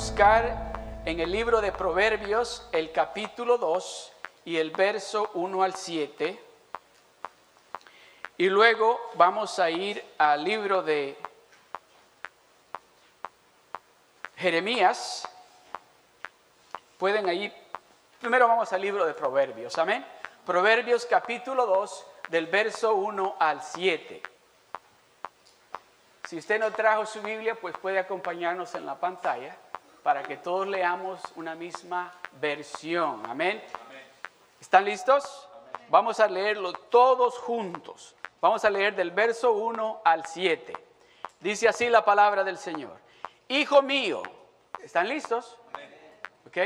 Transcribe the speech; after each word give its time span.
Buscar 0.00 1.02
en 1.04 1.20
el 1.20 1.30
libro 1.30 1.60
de 1.60 1.72
Proverbios 1.72 2.66
el 2.72 2.90
capítulo 2.90 3.58
2 3.58 4.12
y 4.46 4.56
el 4.56 4.70
verso 4.70 5.30
1 5.34 5.62
al 5.62 5.74
7. 5.74 6.42
Y 8.38 8.48
luego 8.48 8.98
vamos 9.16 9.58
a 9.58 9.68
ir 9.68 10.02
al 10.16 10.42
libro 10.42 10.82
de 10.82 11.18
Jeremías. 14.36 15.28
Pueden 16.96 17.28
ir, 17.28 17.52
primero 18.22 18.48
vamos 18.48 18.72
al 18.72 18.80
libro 18.80 19.04
de 19.04 19.12
Proverbios, 19.12 19.76
amén. 19.76 20.02
Proverbios 20.46 21.04
capítulo 21.04 21.66
2 21.66 22.06
del 22.30 22.46
verso 22.46 22.94
1 22.94 23.36
al 23.38 23.62
7. 23.62 24.22
Si 26.24 26.38
usted 26.38 26.58
no 26.58 26.72
trajo 26.72 27.04
su 27.04 27.20
Biblia, 27.20 27.54
pues 27.54 27.76
puede 27.76 27.98
acompañarnos 27.98 28.74
en 28.74 28.86
la 28.86 28.98
pantalla 28.98 29.58
para 30.02 30.22
que 30.22 30.36
todos 30.36 30.66
leamos 30.66 31.20
una 31.36 31.54
misma 31.54 32.12
versión. 32.40 33.22
Amén. 33.28 33.62
¿Están 34.60 34.84
listos? 34.84 35.48
Vamos 35.88 36.20
a 36.20 36.28
leerlo 36.28 36.72
todos 36.72 37.38
juntos. 37.38 38.14
Vamos 38.40 38.64
a 38.64 38.70
leer 38.70 38.94
del 38.94 39.10
verso 39.10 39.52
1 39.52 40.02
al 40.04 40.24
7. 40.24 40.72
Dice 41.40 41.68
así 41.68 41.88
la 41.88 42.04
palabra 42.04 42.44
del 42.44 42.58
Señor. 42.58 42.96
Hijo 43.48 43.82
mío, 43.82 44.22
¿están 44.82 45.08
listos? 45.08 45.58
¿Ok? 46.46 46.58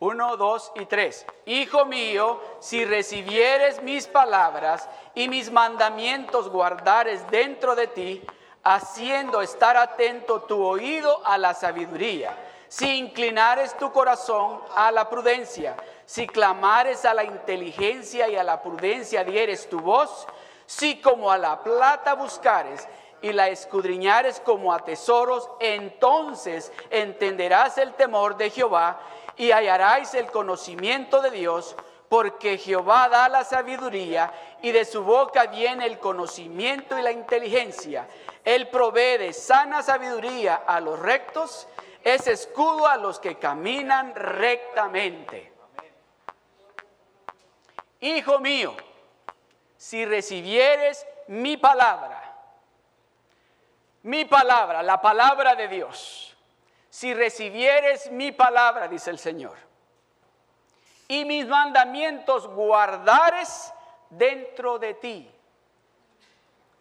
1, 0.00 0.36
2 0.36 0.72
y 0.76 0.86
3. 0.86 1.26
Hijo 1.46 1.86
mío, 1.86 2.40
si 2.60 2.84
recibieres 2.84 3.82
mis 3.82 4.06
palabras 4.06 4.88
y 5.14 5.28
mis 5.28 5.50
mandamientos 5.50 6.50
guardares 6.50 7.28
dentro 7.30 7.74
de 7.74 7.86
ti, 7.86 8.22
haciendo 8.64 9.42
estar 9.42 9.76
atento 9.76 10.42
tu 10.42 10.62
oído 10.62 11.20
a 11.24 11.36
la 11.38 11.54
sabiduría, 11.54 12.36
si 12.68 12.96
inclinares 12.96 13.76
tu 13.76 13.92
corazón 13.92 14.60
a 14.74 14.90
la 14.90 15.08
prudencia, 15.08 15.76
si 16.06 16.26
clamares 16.26 17.04
a 17.04 17.14
la 17.14 17.24
inteligencia 17.24 18.28
y 18.28 18.36
a 18.36 18.42
la 18.42 18.62
prudencia 18.62 19.22
dieres 19.22 19.68
tu 19.68 19.80
voz, 19.80 20.26
si 20.66 21.00
como 21.00 21.30
a 21.30 21.38
la 21.38 21.62
plata 21.62 22.14
buscares 22.14 22.88
y 23.22 23.32
la 23.32 23.48
escudriñares 23.48 24.40
como 24.40 24.72
a 24.72 24.80
tesoros, 24.80 25.48
entonces 25.60 26.72
entenderás 26.90 27.78
el 27.78 27.92
temor 27.94 28.36
de 28.36 28.50
Jehová 28.50 28.98
y 29.36 29.50
hallaráis 29.50 30.14
el 30.14 30.30
conocimiento 30.30 31.20
de 31.20 31.30
Dios, 31.30 31.76
porque 32.08 32.58
Jehová 32.58 33.08
da 33.08 33.28
la 33.28 33.44
sabiduría 33.44 34.32
y 34.62 34.72
de 34.72 34.84
su 34.84 35.02
boca 35.02 35.46
viene 35.46 35.86
el 35.86 35.98
conocimiento 35.98 36.98
y 36.98 37.02
la 37.02 37.12
inteligencia. 37.12 38.06
Él 38.44 38.68
provee 38.68 39.32
sana 39.32 39.82
sabiduría 39.82 40.62
a 40.66 40.80
los 40.80 40.98
rectos, 40.98 41.66
es 42.02 42.26
escudo 42.26 42.86
a 42.86 42.96
los 42.96 43.18
que 43.18 43.36
caminan 43.38 44.14
rectamente. 44.14 45.52
Hijo 48.00 48.38
mío, 48.38 48.74
si 49.76 50.04
recibieres 50.04 51.06
mi 51.28 51.56
palabra, 51.56 52.20
mi 54.02 54.26
palabra, 54.26 54.82
la 54.82 55.00
palabra 55.00 55.54
de 55.54 55.68
Dios, 55.68 56.36
si 56.90 57.14
recibieres 57.14 58.10
mi 58.10 58.30
palabra, 58.30 58.88
dice 58.88 59.10
el 59.10 59.18
Señor, 59.18 59.56
y 61.08 61.24
mis 61.24 61.46
mandamientos 61.46 62.46
guardares 62.48 63.72
dentro 64.10 64.78
de 64.78 64.94
ti, 64.94 65.30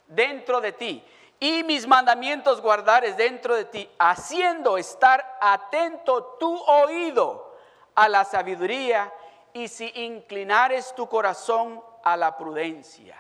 dentro 0.08 0.62
de 0.62 0.72
ti, 0.72 1.06
y 1.40 1.64
mis 1.64 1.86
mandamientos 1.88 2.62
guardares 2.62 3.18
dentro 3.18 3.56
de 3.56 3.66
ti, 3.66 3.90
haciendo 4.00 4.78
estar 4.78 5.38
atento 5.42 6.38
tu 6.40 6.56
oído 6.56 7.54
a 7.96 8.08
la 8.08 8.24
sabiduría 8.24 9.12
y 9.52 9.68
si 9.68 9.92
inclinares 9.96 10.96
tu 10.96 11.08
corazón 11.08 11.84
a 12.04 12.16
la 12.16 12.38
prudencia. 12.38 13.18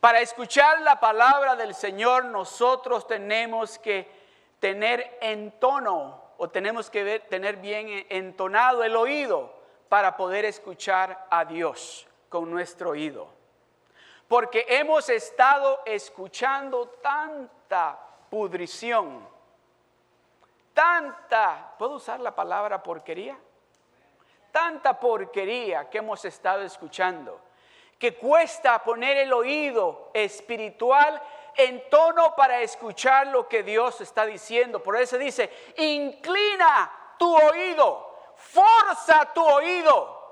Para 0.00 0.20
escuchar 0.20 0.80
la 0.80 0.98
palabra 0.98 1.54
del 1.54 1.74
Señor 1.74 2.24
nosotros 2.24 3.06
tenemos 3.06 3.78
que 3.78 4.10
tener 4.58 5.18
en 5.20 5.52
tono 5.60 6.21
o 6.42 6.48
tenemos 6.48 6.90
que 6.90 7.20
tener 7.20 7.58
bien 7.58 8.04
entonado 8.08 8.82
el 8.82 8.96
oído 8.96 9.54
para 9.88 10.16
poder 10.16 10.44
escuchar 10.44 11.28
a 11.30 11.44
Dios 11.44 12.08
con 12.28 12.50
nuestro 12.50 12.90
oído 12.90 13.42
porque 14.32 14.64
hemos 14.66 15.10
estado 15.10 15.80
escuchando 15.84 16.88
tanta 17.02 17.98
pudrición, 18.30 19.28
tanta, 20.72 21.74
¿puedo 21.78 21.96
usar 21.96 22.18
la 22.18 22.34
palabra 22.34 22.82
porquería? 22.82 23.36
Tanta 24.50 24.98
porquería 24.98 25.90
que 25.90 25.98
hemos 25.98 26.24
estado 26.24 26.62
escuchando, 26.62 27.38
que 27.98 28.16
cuesta 28.16 28.82
poner 28.82 29.18
el 29.18 29.34
oído 29.34 30.08
espiritual 30.14 31.20
en 31.56 31.88
tono 31.90 32.34
para 32.34 32.60
escuchar 32.60 33.28
lo 33.28 33.48
que 33.48 33.62
Dios 33.62 34.00
está 34.00 34.26
diciendo. 34.26 34.82
Por 34.82 34.96
eso 34.96 35.18
dice, 35.18 35.50
inclina 35.76 37.14
tu 37.18 37.34
oído, 37.36 38.32
forza 38.36 39.32
tu 39.32 39.44
oído 39.44 40.22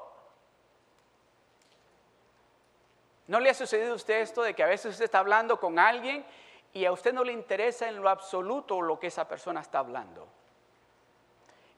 ¿No 3.31 3.39
le 3.39 3.49
ha 3.49 3.55
sucedido 3.55 3.93
a 3.93 3.95
usted 3.95 4.23
esto 4.23 4.43
de 4.43 4.55
que 4.55 4.65
a 4.65 4.67
veces 4.67 4.91
usted 4.91 5.05
está 5.05 5.21
hablando 5.21 5.61
con 5.61 5.79
alguien 5.79 6.27
y 6.73 6.85
a 6.85 6.91
usted 6.91 7.13
no 7.13 7.23
le 7.23 7.31
interesa 7.31 7.87
en 7.89 8.03
lo 8.03 8.09
absoluto 8.09 8.83
lo 8.83 8.99
que 8.99 9.07
esa 9.07 9.29
persona 9.29 9.61
está 9.61 9.79
hablando? 9.79 10.27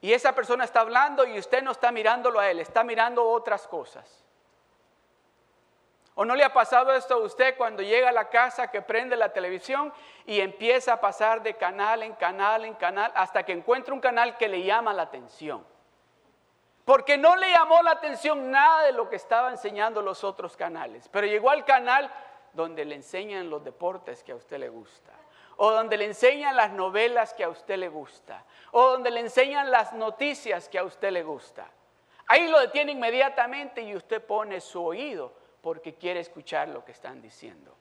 Y 0.01 0.15
esa 0.15 0.35
persona 0.35 0.65
está 0.65 0.81
hablando 0.81 1.27
y 1.27 1.39
usted 1.39 1.63
no 1.63 1.73
está 1.73 1.93
mirándolo 1.93 2.41
a 2.41 2.51
él, 2.51 2.61
está 2.61 2.85
mirando 2.85 3.29
otras 3.29 3.69
cosas. 3.69 4.25
¿O 6.15 6.25
no 6.25 6.37
le 6.37 6.45
ha 6.45 6.53
pasado 6.53 6.93
esto 6.93 7.15
a 7.15 7.19
usted 7.19 7.57
cuando 7.57 7.83
llega 7.83 8.11
a 8.11 8.13
la 8.13 8.29
casa 8.29 8.71
que 8.71 8.83
prende 8.83 9.17
la 9.17 9.33
televisión 9.33 9.93
y 10.27 10.41
empieza 10.41 10.95
a 10.95 11.01
pasar 11.01 11.43
de 11.43 11.55
canal 11.55 12.03
en 12.03 12.15
canal 12.15 12.67
en 12.67 12.75
canal 12.75 13.11
hasta 13.15 13.45
que 13.45 13.53
encuentra 13.53 13.95
un 13.95 14.01
canal 14.01 14.37
que 14.37 14.49
le 14.49 14.63
llama 14.63 14.93
la 14.93 15.03
atención? 15.03 15.65
Porque 16.85 17.17
no 17.17 17.37
le 17.37 17.51
llamó 17.51 17.81
la 17.83 17.93
atención 17.93 18.51
nada 18.51 18.83
de 18.85 18.93
lo 18.93 19.09
que 19.09 19.17
estaba 19.17 19.51
enseñando 19.51 20.03
los 20.03 20.23
otros 20.23 20.57
canales. 20.57 21.09
Pero 21.09 21.27
llegó 21.27 21.49
al 21.49 21.65
canal 21.65 22.13
donde 22.53 22.85
le 22.85 22.97
enseñan 22.97 23.49
los 23.49 23.65
deportes 23.65 24.23
que 24.23 24.33
a 24.33 24.37
usted 24.37 24.59
le 24.59 24.69
gusta. 24.69 25.13
O 25.57 25.71
donde 25.71 25.97
le 25.97 26.07
enseñan 26.07 26.57
las 26.57 26.73
novelas 26.73 27.33
que 27.33 27.45
a 27.45 27.49
usted 27.49 27.77
le 27.77 27.89
gusta. 27.89 28.45
O 28.73 28.91
donde 28.91 29.11
le 29.11 29.21
enseñan 29.21 29.71
las 29.71 29.93
noticias 29.95 30.69
que 30.69 30.79
a 30.79 30.85
usted 30.85 31.11
le 31.11 31.23
gusta. 31.23 31.71
Ahí 32.27 32.49
lo 32.49 32.59
detiene 32.59 32.93
inmediatamente 32.93 33.81
y 33.83 33.95
usted 33.95 34.23
pone 34.25 34.61
su 34.61 34.85
oído 34.85 35.42
porque 35.63 35.95
quiere 35.95 36.21
escuchar 36.21 36.69
lo 36.69 36.85
que 36.85 36.93
están 36.93 37.23
diciendo. 37.23 37.75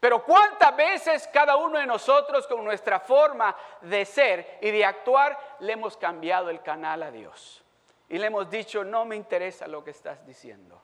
Pero 0.00 0.24
cuántas 0.24 0.74
veces 0.76 1.28
cada 1.32 1.56
uno 1.56 1.78
de 1.78 1.86
nosotros 1.86 2.46
con 2.46 2.64
nuestra 2.64 3.00
forma 3.00 3.54
de 3.82 4.04
ser 4.04 4.58
y 4.60 4.70
de 4.70 4.84
actuar 4.84 5.38
le 5.60 5.74
hemos 5.74 5.96
cambiado 5.96 6.50
el 6.50 6.62
canal 6.62 7.02
a 7.02 7.10
Dios. 7.10 7.62
Y 8.08 8.18
le 8.18 8.26
hemos 8.26 8.50
dicho, 8.50 8.82
no 8.82 9.04
me 9.04 9.14
interesa 9.14 9.68
lo 9.68 9.84
que 9.84 9.90
estás 9.90 10.26
diciendo. 10.26 10.82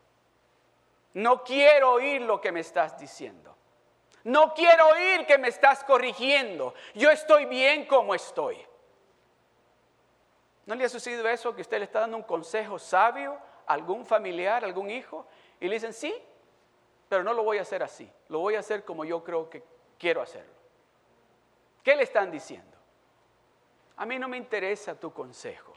No 1.15 1.43
quiero 1.43 1.93
oír 1.93 2.21
lo 2.21 2.41
que 2.41 2.53
me 2.53 2.61
estás 2.61 2.99
diciendo. 2.99 3.57
No 4.25 4.53
quiero 4.55 4.89
oír 4.89 5.27
que 5.27 5.39
me 5.39 5.49
estás 5.49 5.83
corrigiendo. 5.83 6.75
Yo 6.95 7.11
estoy 7.11 7.47
bien 7.47 7.87
como 7.87 8.15
estoy. 8.15 8.65
¿No 10.67 10.75
le 10.75 10.85
ha 10.85 10.89
sucedido 10.89 11.27
eso 11.29 11.55
que 11.55 11.63
usted 11.63 11.79
le 11.79 11.85
está 11.85 12.01
dando 12.01 12.19
un 12.19 12.23
consejo 12.23 12.79
sabio 12.79 13.39
algún 13.67 14.07
familiar, 14.07 14.65
algún 14.65 14.91
hijo? 14.91 15.27
Y 15.61 15.69
le 15.69 15.75
dicen, 15.75 15.93
sí, 15.93 16.15
pero 17.09 17.23
no 17.23 17.33
lo 17.33 17.43
voy 17.43 17.59
a 17.59 17.63
hacer 17.63 17.83
así, 17.83 18.11
lo 18.29 18.41
voy 18.41 18.57
a 18.57 18.61
hacer 18.61 18.85
como 18.85 19.05
yo 19.05 19.23
creo 19.23 19.49
que 19.49 19.63
quiero 19.99 20.23
hacerlo. 20.23 20.55
¿Qué 21.83 21.95
le 21.95 22.03
están 22.03 22.31
diciendo? 22.31 22.77
A 23.97 24.05
mí 24.05 24.19
no 24.19 24.29
me 24.29 24.37
interesa 24.37 24.99
tu 24.99 25.13
consejo. 25.13 25.73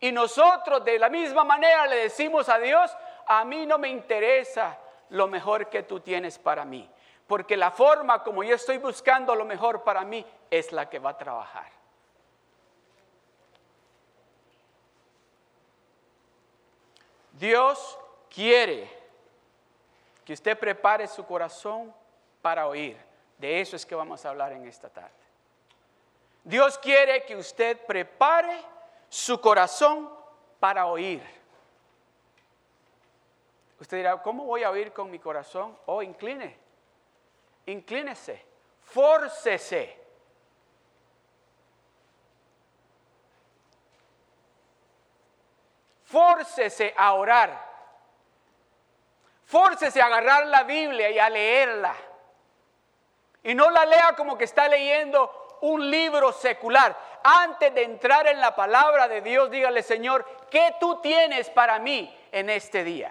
Y 0.00 0.12
nosotros 0.12 0.84
de 0.84 0.98
la 0.98 1.08
misma 1.08 1.44
manera 1.44 1.86
le 1.86 1.96
decimos 1.96 2.48
a 2.48 2.58
Dios, 2.58 2.94
a 3.26 3.44
mí 3.44 3.66
no 3.66 3.78
me 3.78 3.88
interesa 3.88 4.78
lo 5.10 5.28
mejor 5.28 5.68
que 5.68 5.84
tú 5.84 6.00
tienes 6.00 6.38
para 6.38 6.64
mí, 6.64 6.90
porque 7.26 7.56
la 7.56 7.70
forma 7.70 8.22
como 8.22 8.42
yo 8.42 8.54
estoy 8.54 8.78
buscando 8.78 9.34
lo 9.34 9.44
mejor 9.44 9.82
para 9.82 10.04
mí 10.04 10.26
es 10.50 10.72
la 10.72 10.88
que 10.88 10.98
va 10.98 11.10
a 11.10 11.18
trabajar. 11.18 11.81
Dios 17.42 17.98
quiere 18.32 18.88
que 20.24 20.32
usted 20.32 20.56
prepare 20.56 21.08
su 21.08 21.26
corazón 21.26 21.92
para 22.40 22.68
oír. 22.68 22.96
De 23.36 23.60
eso 23.60 23.74
es 23.74 23.84
que 23.84 23.96
vamos 23.96 24.24
a 24.24 24.28
hablar 24.28 24.52
en 24.52 24.64
esta 24.64 24.88
tarde. 24.88 25.10
Dios 26.44 26.78
quiere 26.78 27.24
que 27.24 27.34
usted 27.34 27.84
prepare 27.84 28.62
su 29.08 29.40
corazón 29.40 30.08
para 30.60 30.86
oír. 30.86 31.20
Usted 33.80 33.96
dirá, 33.96 34.22
¿cómo 34.22 34.44
voy 34.44 34.62
a 34.62 34.70
oír 34.70 34.92
con 34.92 35.10
mi 35.10 35.18
corazón? 35.18 35.76
Oh, 35.86 36.00
incline, 36.00 36.56
inclínese, 37.66 38.40
fórcese. 38.84 40.00
Fórcese 46.12 46.92
a 46.94 47.14
orar. 47.14 47.72
Fórcese 49.46 50.02
a 50.02 50.06
agarrar 50.06 50.46
la 50.46 50.62
Biblia 50.62 51.08
y 51.08 51.18
a 51.18 51.30
leerla. 51.30 51.94
Y 53.42 53.54
no 53.54 53.70
la 53.70 53.86
lea 53.86 54.14
como 54.14 54.36
que 54.36 54.44
está 54.44 54.68
leyendo 54.68 55.58
un 55.62 55.90
libro 55.90 56.30
secular. 56.32 56.94
Antes 57.24 57.74
de 57.74 57.84
entrar 57.84 58.26
en 58.26 58.40
la 58.42 58.54
palabra 58.54 59.08
de 59.08 59.22
Dios, 59.22 59.50
dígale, 59.50 59.82
Señor, 59.82 60.26
¿qué 60.50 60.74
tú 60.78 61.00
tienes 61.00 61.48
para 61.48 61.78
mí 61.78 62.14
en 62.30 62.50
este 62.50 62.84
día? 62.84 63.10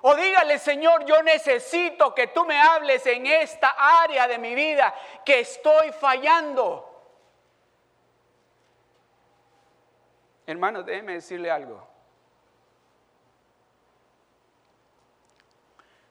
O 0.00 0.14
dígale, 0.14 0.58
Señor, 0.58 1.04
yo 1.04 1.22
necesito 1.22 2.14
que 2.14 2.28
tú 2.28 2.46
me 2.46 2.58
hables 2.58 3.06
en 3.06 3.26
esta 3.26 3.74
área 4.02 4.26
de 4.26 4.38
mi 4.38 4.54
vida 4.54 4.94
que 5.22 5.40
estoy 5.40 5.92
fallando. 5.92 6.95
Hermano, 10.46 10.82
déjeme 10.82 11.14
decirle 11.14 11.50
algo. 11.50 11.86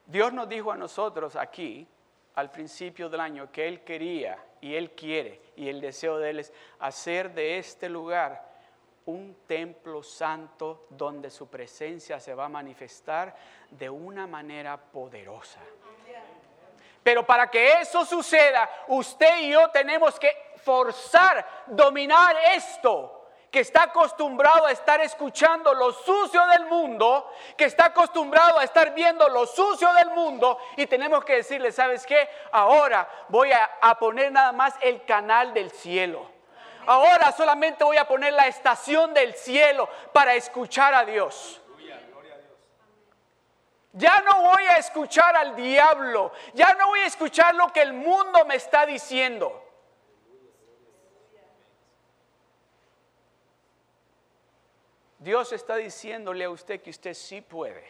Dios 0.04 0.32
nos 0.32 0.48
dijo 0.48 0.70
a 0.70 0.76
nosotros 0.76 1.34
aquí 1.34 1.86
al 2.34 2.50
principio 2.50 3.08
del 3.08 3.20
año 3.20 3.50
que 3.50 3.66
Él 3.66 3.82
quería 3.82 4.38
y 4.60 4.74
Él 4.74 4.92
quiere 4.92 5.40
y 5.56 5.68
el 5.68 5.80
deseo 5.80 6.18
de 6.18 6.30
Él 6.30 6.38
es 6.40 6.52
hacer 6.78 7.32
de 7.32 7.58
este 7.58 7.88
lugar 7.88 8.46
un 9.06 9.36
templo 9.46 10.02
santo 10.02 10.86
donde 10.90 11.30
su 11.30 11.48
presencia 11.48 12.20
se 12.20 12.34
va 12.34 12.44
a 12.44 12.48
manifestar 12.48 13.34
de 13.70 13.88
una 13.88 14.26
manera 14.26 14.76
poderosa. 14.76 15.60
Pero 17.02 17.24
para 17.24 17.48
que 17.48 17.80
eso 17.80 18.04
suceda, 18.04 18.68
usted 18.88 19.42
y 19.42 19.52
yo 19.52 19.70
tenemos 19.70 20.18
que 20.18 20.30
forzar, 20.56 21.46
dominar 21.68 22.36
esto 22.54 23.15
que 23.50 23.60
está 23.60 23.84
acostumbrado 23.84 24.66
a 24.66 24.72
estar 24.72 25.00
escuchando 25.00 25.72
lo 25.74 25.92
sucio 25.92 26.44
del 26.48 26.66
mundo, 26.66 27.32
que 27.56 27.64
está 27.64 27.86
acostumbrado 27.86 28.58
a 28.58 28.64
estar 28.64 28.92
viendo 28.94 29.28
lo 29.28 29.46
sucio 29.46 29.92
del 29.94 30.10
mundo, 30.10 30.58
y 30.76 30.86
tenemos 30.86 31.24
que 31.24 31.36
decirle, 31.36 31.72
¿sabes 31.72 32.04
qué? 32.06 32.28
Ahora 32.52 33.08
voy 33.28 33.50
a, 33.52 33.98
poner 33.98 34.32
nada 34.32 34.52
más 34.52 34.74
el 34.80 35.04
canal 35.04 35.54
del 35.54 35.70
cielo. 35.70 36.30
Ahora 36.86 37.32
solamente 37.32 37.82
voy 37.82 37.96
a 37.96 38.06
poner 38.06 38.32
la 38.32 38.46
estación 38.46 39.12
del 39.14 39.34
cielo 39.34 39.88
para 40.12 40.34
escuchar 40.34 40.94
a 40.94 41.04
Dios. 41.04 41.60
Ya 43.92 44.20
no 44.20 44.42
voy 44.42 44.62
a 44.64 44.76
escuchar 44.76 45.34
al 45.34 45.56
diablo, 45.56 46.30
ya 46.52 46.74
no 46.74 46.88
voy 46.88 47.00
a 47.00 47.06
escuchar 47.06 47.54
lo 47.54 47.72
que 47.72 47.80
el 47.80 47.94
mundo 47.94 48.44
me 48.44 48.56
está 48.56 48.84
diciendo. 48.84 49.65
Dios 55.26 55.52
está 55.52 55.74
diciéndole 55.74 56.44
a 56.44 56.50
usted 56.50 56.80
que 56.80 56.90
usted 56.90 57.12
sí 57.12 57.40
puede. 57.40 57.84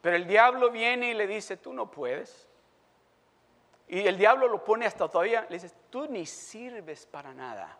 Pero 0.00 0.16
el 0.16 0.26
diablo 0.26 0.72
viene 0.72 1.10
y 1.10 1.14
le 1.14 1.28
dice, 1.28 1.56
tú 1.56 1.72
no 1.72 1.88
puedes. 1.88 2.48
Y 3.86 4.08
el 4.08 4.18
diablo 4.18 4.48
lo 4.48 4.64
pone 4.64 4.86
hasta 4.86 5.08
todavía, 5.08 5.46
le 5.48 5.60
dice, 5.60 5.72
tú 5.88 6.08
ni 6.08 6.26
sirves 6.26 7.06
para 7.06 7.32
nada. 7.32 7.78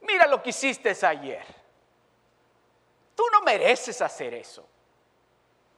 Mira 0.00 0.26
lo 0.26 0.42
que 0.42 0.50
hiciste 0.50 0.90
ayer. 1.06 1.46
Tú 3.14 3.22
no 3.30 3.42
mereces 3.42 4.02
hacer 4.02 4.34
eso. 4.34 4.68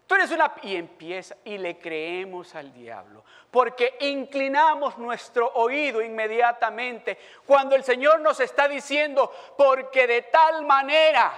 Tú 0.06 0.14
eres 0.14 0.30
una... 0.30 0.54
Y 0.62 0.76
empieza 0.76 1.36
y 1.44 1.58
le 1.58 1.78
creemos 1.78 2.54
al 2.54 2.72
diablo, 2.72 3.24
porque 3.50 3.96
inclinamos 4.00 4.98
nuestro 4.98 5.50
oído 5.54 6.02
inmediatamente 6.02 7.18
cuando 7.46 7.74
el 7.74 7.84
Señor 7.84 8.20
nos 8.20 8.40
está 8.40 8.68
diciendo, 8.68 9.32
porque 9.56 10.06
de 10.06 10.22
tal 10.22 10.64
manera 10.64 11.32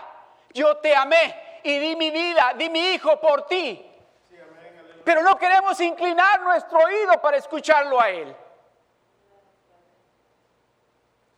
yo 0.52 0.76
te 0.78 0.94
amé 0.94 1.60
y 1.62 1.78
di 1.78 1.96
mi 1.96 2.10
vida, 2.10 2.54
di 2.56 2.68
mi 2.68 2.92
hijo 2.92 3.20
por 3.20 3.46
ti. 3.46 3.84
Pero 5.04 5.22
no 5.22 5.38
queremos 5.38 5.80
inclinar 5.80 6.40
nuestro 6.40 6.78
oído 6.80 7.20
para 7.20 7.36
escucharlo 7.36 8.00
a 8.00 8.10
Él. 8.10 8.34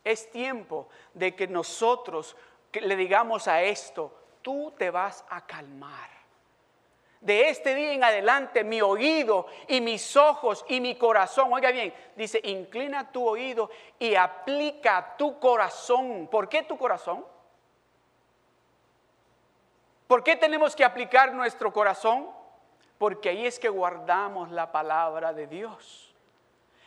Es 0.03 0.31
tiempo 0.31 0.89
de 1.13 1.35
que 1.35 1.47
nosotros 1.47 2.35
le 2.71 2.95
digamos 2.95 3.47
a 3.47 3.61
esto, 3.61 4.11
tú 4.41 4.73
te 4.75 4.89
vas 4.89 5.23
a 5.29 5.45
calmar 5.45 6.18
de 7.21 7.49
este 7.49 7.75
día 7.75 7.91
en 7.91 8.03
adelante 8.03 8.63
mi 8.63 8.81
oído 8.81 9.47
y 9.67 9.81
mis 9.81 10.15
ojos 10.15 10.65
y 10.69 10.79
mi 10.79 10.95
corazón, 10.95 11.51
oiga 11.51 11.71
bien, 11.71 11.93
dice, 12.15 12.39
inclina 12.43 13.11
tu 13.11 13.27
oído 13.27 13.69
y 13.97 14.15
aplica 14.15 15.15
tu 15.17 15.39
corazón. 15.39 16.27
¿Por 16.31 16.47
qué 16.47 16.63
tu 16.63 16.77
corazón? 16.77 17.25
¿Por 20.07 20.23
qué 20.23 20.35
tenemos 20.35 20.75
que 20.75 20.85
aplicar 20.85 21.33
nuestro 21.33 21.71
corazón? 21.71 22.29
Porque 22.97 23.29
ahí 23.29 23.45
es 23.45 23.59
que 23.59 23.69
guardamos 23.69 24.49
la 24.51 24.71
palabra 24.71 25.33
de 25.33 25.47
Dios. 25.47 26.08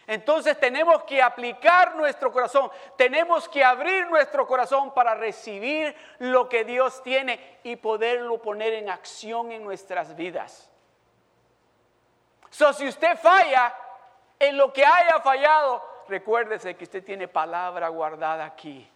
Entonces 0.07 0.59
tenemos 0.59 1.05
que 1.05 1.23
aplicar 1.23 1.95
nuestro 1.95 2.33
corazón, 2.33 2.71
tenemos 2.97 3.49
que 3.49 3.63
abrir 3.63 4.09
nuestro 4.09 4.47
corazón 4.47 4.93
para 4.93 5.15
recibir 5.15 5.95
lo 6.19 6.49
que 6.49 6.65
Dios 6.65 7.03
tiene 7.03 7.61
y 7.63 7.77
poderlo 7.77 8.43
poner 8.43 8.75
en 8.75 8.91
acción 8.91 9.53
en 9.53 9.63
nuestras 9.63 10.17
vidas. 10.17 10.71
So, 12.51 12.73
si 12.73 12.87
usted 12.89 13.17
falla 13.17 13.75
en 14.39 14.57
lo 14.57 14.73
que 14.73 14.85
haya 14.85 15.21
fallado, 15.21 15.83
recuérdese 16.09 16.77
que 16.77 16.85
usted 16.85 17.05
tiene 17.05 17.29
palabra 17.29 17.89
guardada 17.89 18.45
aquí. 18.45 18.89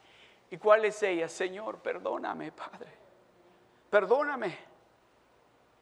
¿Y 0.50 0.58
cuál 0.58 0.84
es 0.84 1.02
ella? 1.02 1.28
Señor, 1.28 1.78
perdóname, 1.78 2.52
Padre. 2.52 2.92
Perdóname. 3.90 4.58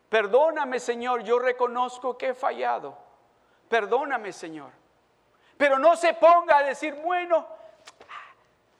Perdóname, 0.08 0.78
Señor. 0.78 1.22
Yo 1.24 1.38
reconozco 1.38 2.16
que 2.16 2.28
he 2.28 2.34
fallado. 2.34 2.96
Perdóname, 3.68 4.32
Señor. 4.32 4.70
Pero 5.56 5.78
no 5.78 5.96
se 5.96 6.14
ponga 6.14 6.58
a 6.58 6.62
decir, 6.62 6.94
bueno, 6.94 7.46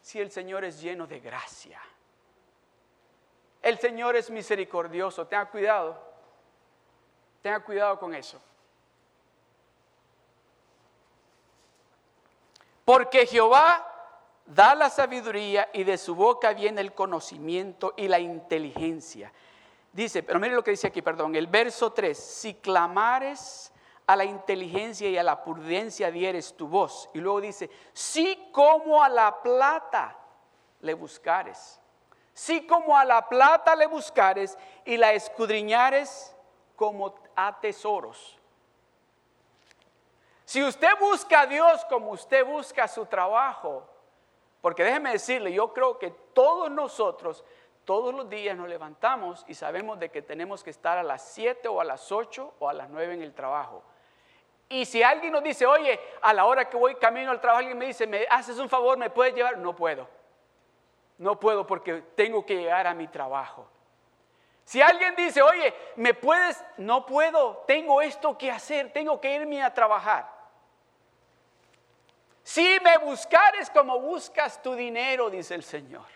si 0.01 0.21
el 0.21 0.31
Señor 0.31 0.65
es 0.65 0.81
lleno 0.81 1.07
de 1.07 1.21
gracia. 1.21 1.81
El 3.63 3.79
Señor 3.79 4.17
es 4.17 4.31
misericordioso. 4.31 5.27
Tenga 5.27 5.49
cuidado. 5.51 5.99
Tenga 7.41 7.61
cuidado 7.61 7.99
con 7.99 8.15
eso. 8.15 8.41
Porque 12.85 13.27
Jehová 13.27 13.91
da 14.45 14.75
la 14.75 14.91
sabiduría 14.91 15.71
y 15.73 15.85
de 15.85 15.97
su 15.97 16.15
boca 16.15 16.53
viene 16.53 16.81
el 16.81 16.93
conocimiento 16.93 17.95
y 17.97 18.09
la 18.09 18.19
inteligencia. 18.19 19.33
Dice, 19.93 20.23
pero 20.23 20.39
mire 20.39 20.55
lo 20.55 20.63
que 20.63 20.73
dice 20.73 20.89
aquí, 20.89 21.01
perdón, 21.01 21.35
el 21.35 21.47
verso 21.47 21.93
3, 21.93 22.19
si 22.19 22.55
clamares 22.55 23.73
a 24.07 24.17
la 24.17 24.25
inteligencia 24.25 25.09
y 25.09 25.17
a 25.17 25.23
la 25.23 25.43
prudencia 25.43 26.11
dieres 26.11 26.55
tu 26.55 26.69
voz. 26.69 27.09
Y 27.15 27.19
luego 27.19 27.41
dice, 27.41 27.71
si 27.93 28.51
como 28.53 29.03
a 29.03 29.09
la 29.09 29.43
plata 29.43 30.17
le 30.81 30.95
buscares, 30.95 31.81
si 32.33 32.67
como 32.67 32.97
a 32.97 33.05
la 33.05 33.29
plata 33.29 33.75
le 33.77 33.87
buscares 33.87 34.59
y 34.85 34.97
la 34.97 35.13
escudriñares 35.13 36.37
como 36.77 37.15
a 37.37 37.59
tesoros. 37.61 38.39
Si 40.45 40.63
usted 40.63 40.91
busca 41.01 41.43
a 41.43 41.47
Dios 41.47 41.85
como 41.87 42.11
usted 42.11 42.45
busca 42.45 42.87
su 42.87 43.07
trabajo, 43.07 43.89
porque 44.61 44.85
déjeme 44.85 45.13
decirle, 45.13 45.53
yo 45.53 45.73
creo 45.73 45.99
que 45.99 46.11
todos 46.11 46.71
nosotros, 46.71 47.45
todos 47.85 48.15
los 48.15 48.29
días 48.29 48.57
nos 48.57 48.69
levantamos 48.69 49.45
y 49.47 49.55
sabemos 49.55 49.99
de 49.99 50.11
que 50.11 50.23
tenemos 50.23 50.63
que 50.63 50.71
estar 50.71 50.99
a 50.99 51.03
las 51.03 51.23
7 51.33 51.69
o 51.69 51.81
a 51.81 51.85
las 51.85 52.11
8 52.11 52.55
o 52.59 52.69
a 52.69 52.73
las 52.73 52.91
9 52.91 53.15
en 53.15 53.23
el 53.23 53.35
trabajo. 53.35 53.83
Y 54.75 54.87
si 54.87 55.05
alguien 55.05 55.33
nos 55.33 55.45
dice, 55.45 55.65
oye, 55.67 56.01
a 56.21 56.33
la 56.33 56.47
hora 56.47 56.69
que 56.69 56.77
voy 56.77 56.97
camino 56.97 57.31
al 57.31 57.41
trabajo, 57.41 57.61
alguien 57.61 57.79
me 57.79 57.87
dice, 57.87 58.09
¿me 58.09 58.27
haces 58.29 58.59
un 58.59 58.69
favor? 58.69 58.99
¿Me 58.99 59.09
puedes 59.09 59.33
llevar? 59.33 59.57
No 59.57 59.77
puedo. 59.77 60.09
No 61.17 61.39
puedo 61.39 61.65
porque 61.65 62.03
tengo 62.17 62.45
que 62.45 62.57
llegar 62.57 62.89
a 62.89 62.93
mi 62.93 63.07
trabajo. 63.07 63.69
Si 64.65 64.83
alguien 64.83 65.15
dice, 65.15 65.41
oye, 65.43 65.73
¿me 65.95 66.13
puedes? 66.13 66.61
No 66.77 67.07
puedo, 67.07 67.63
tengo 67.69 68.03
esto 68.03 68.37
que 68.37 68.51
hacer, 68.51 68.93
tengo 68.93 69.21
que 69.21 69.33
irme 69.33 69.63
a 69.63 69.73
trabajar. 69.73 70.29
Si 72.43 72.77
me 72.83 72.99
buscares 72.99 73.71
como 73.71 74.01
buscas 74.01 74.61
tu 74.61 74.75
dinero, 74.75 75.31
dice 75.31 75.55
el 75.55 75.63
Señor. 75.63 76.07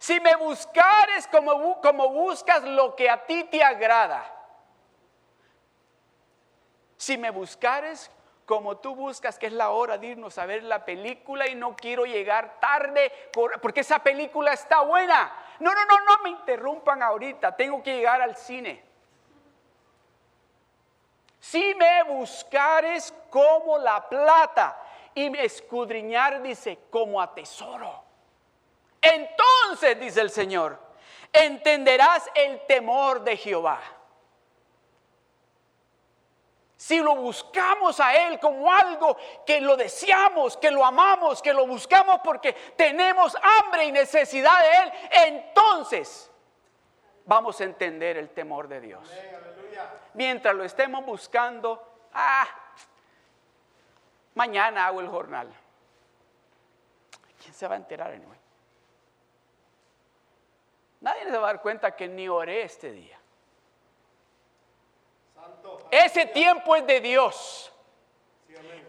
Si 0.00 0.18
me 0.18 0.34
buscares 0.34 1.28
como, 1.28 1.80
como 1.80 2.08
buscas 2.08 2.64
lo 2.64 2.96
que 2.96 3.08
a 3.08 3.24
ti 3.24 3.44
te 3.44 3.62
agrada 3.62 4.41
si 7.02 7.18
me 7.18 7.30
buscares 7.30 8.12
como 8.46 8.76
tú 8.76 8.94
buscas, 8.94 9.36
que 9.36 9.46
es 9.48 9.52
la 9.52 9.70
hora 9.70 9.98
de 9.98 10.06
irnos 10.06 10.38
a 10.38 10.46
ver 10.46 10.62
la 10.62 10.84
película 10.84 11.48
y 11.48 11.56
no 11.56 11.74
quiero 11.74 12.04
llegar 12.04 12.60
tarde 12.60 13.10
porque 13.60 13.80
esa 13.80 13.98
película 13.98 14.52
está 14.52 14.82
buena. 14.82 15.32
No, 15.58 15.74
no, 15.74 15.84
no, 15.84 15.96
no 16.04 16.22
me 16.22 16.30
interrumpan 16.30 17.02
ahorita, 17.02 17.56
tengo 17.56 17.82
que 17.82 17.96
llegar 17.96 18.22
al 18.22 18.36
cine. 18.36 18.84
Si 21.40 21.74
me 21.74 22.04
buscares 22.04 23.12
como 23.30 23.78
la 23.78 24.08
plata 24.08 24.80
y 25.12 25.28
me 25.28 25.44
escudriñar, 25.44 26.40
dice, 26.40 26.78
como 26.88 27.20
a 27.20 27.34
tesoro. 27.34 28.00
Entonces, 29.00 29.98
dice 29.98 30.20
el 30.20 30.30
Señor, 30.30 30.78
entenderás 31.32 32.30
el 32.36 32.64
temor 32.66 33.24
de 33.24 33.36
Jehová. 33.36 33.80
Si 36.82 36.98
lo 36.98 37.14
buscamos 37.14 38.00
a 38.00 38.12
Él 38.26 38.40
como 38.40 38.72
algo 38.72 39.16
que 39.46 39.60
lo 39.60 39.76
deseamos, 39.76 40.56
que 40.56 40.68
lo 40.68 40.84
amamos, 40.84 41.40
que 41.40 41.54
lo 41.54 41.64
buscamos 41.64 42.20
porque 42.24 42.54
tenemos 42.76 43.36
hambre 43.40 43.84
y 43.84 43.92
necesidad 43.92 44.58
de 44.58 44.76
Él, 44.78 44.92
entonces 45.28 46.28
vamos 47.24 47.60
a 47.60 47.64
entender 47.64 48.16
el 48.16 48.30
temor 48.30 48.66
de 48.66 48.80
Dios. 48.80 49.08
Mientras 50.14 50.56
lo 50.56 50.64
estemos 50.64 51.06
buscando, 51.06 52.08
ah, 52.14 52.48
mañana 54.34 54.88
hago 54.88 55.02
el 55.02 55.08
jornal. 55.08 55.54
¿Quién 57.40 57.54
se 57.54 57.68
va 57.68 57.74
a 57.74 57.78
enterar 57.78 58.10
anyway? 58.10 58.40
Nadie 61.00 61.26
se 61.26 61.38
va 61.38 61.44
a 61.44 61.52
dar 61.52 61.62
cuenta 61.62 61.94
que 61.94 62.08
ni 62.08 62.28
oré 62.28 62.62
este 62.62 62.90
día. 62.90 63.21
Ese 65.92 66.24
tiempo 66.24 66.74
es 66.74 66.86
de 66.86 67.00
Dios. 67.02 67.70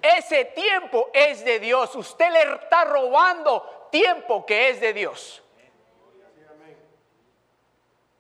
Ese 0.02 0.46
tiempo 0.46 1.10
es 1.12 1.44
de 1.44 1.60
Dios. 1.60 1.94
Usted 1.96 2.32
le 2.32 2.54
está 2.54 2.86
robando 2.86 3.90
tiempo 3.92 4.46
que 4.46 4.70
es 4.70 4.80
de 4.80 4.94
Dios. 4.94 5.44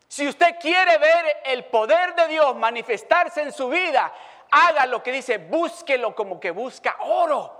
Si 0.10 0.28
usted 0.28 0.58
quiere 0.60 0.98
ver 0.98 1.38
el 1.46 1.64
poder 1.66 2.14
de 2.14 2.28
Dios 2.28 2.54
manifestarse 2.58 3.42
en 3.42 3.54
su 3.54 3.70
vida, 3.70 4.14
haga 4.52 4.86
lo 4.86 5.02
que 5.02 5.14
dice, 5.14 5.38
búsquelo 5.38 6.14
como 6.14 6.38
que 6.38 6.52
busca 6.52 6.98
oro. 7.00 7.52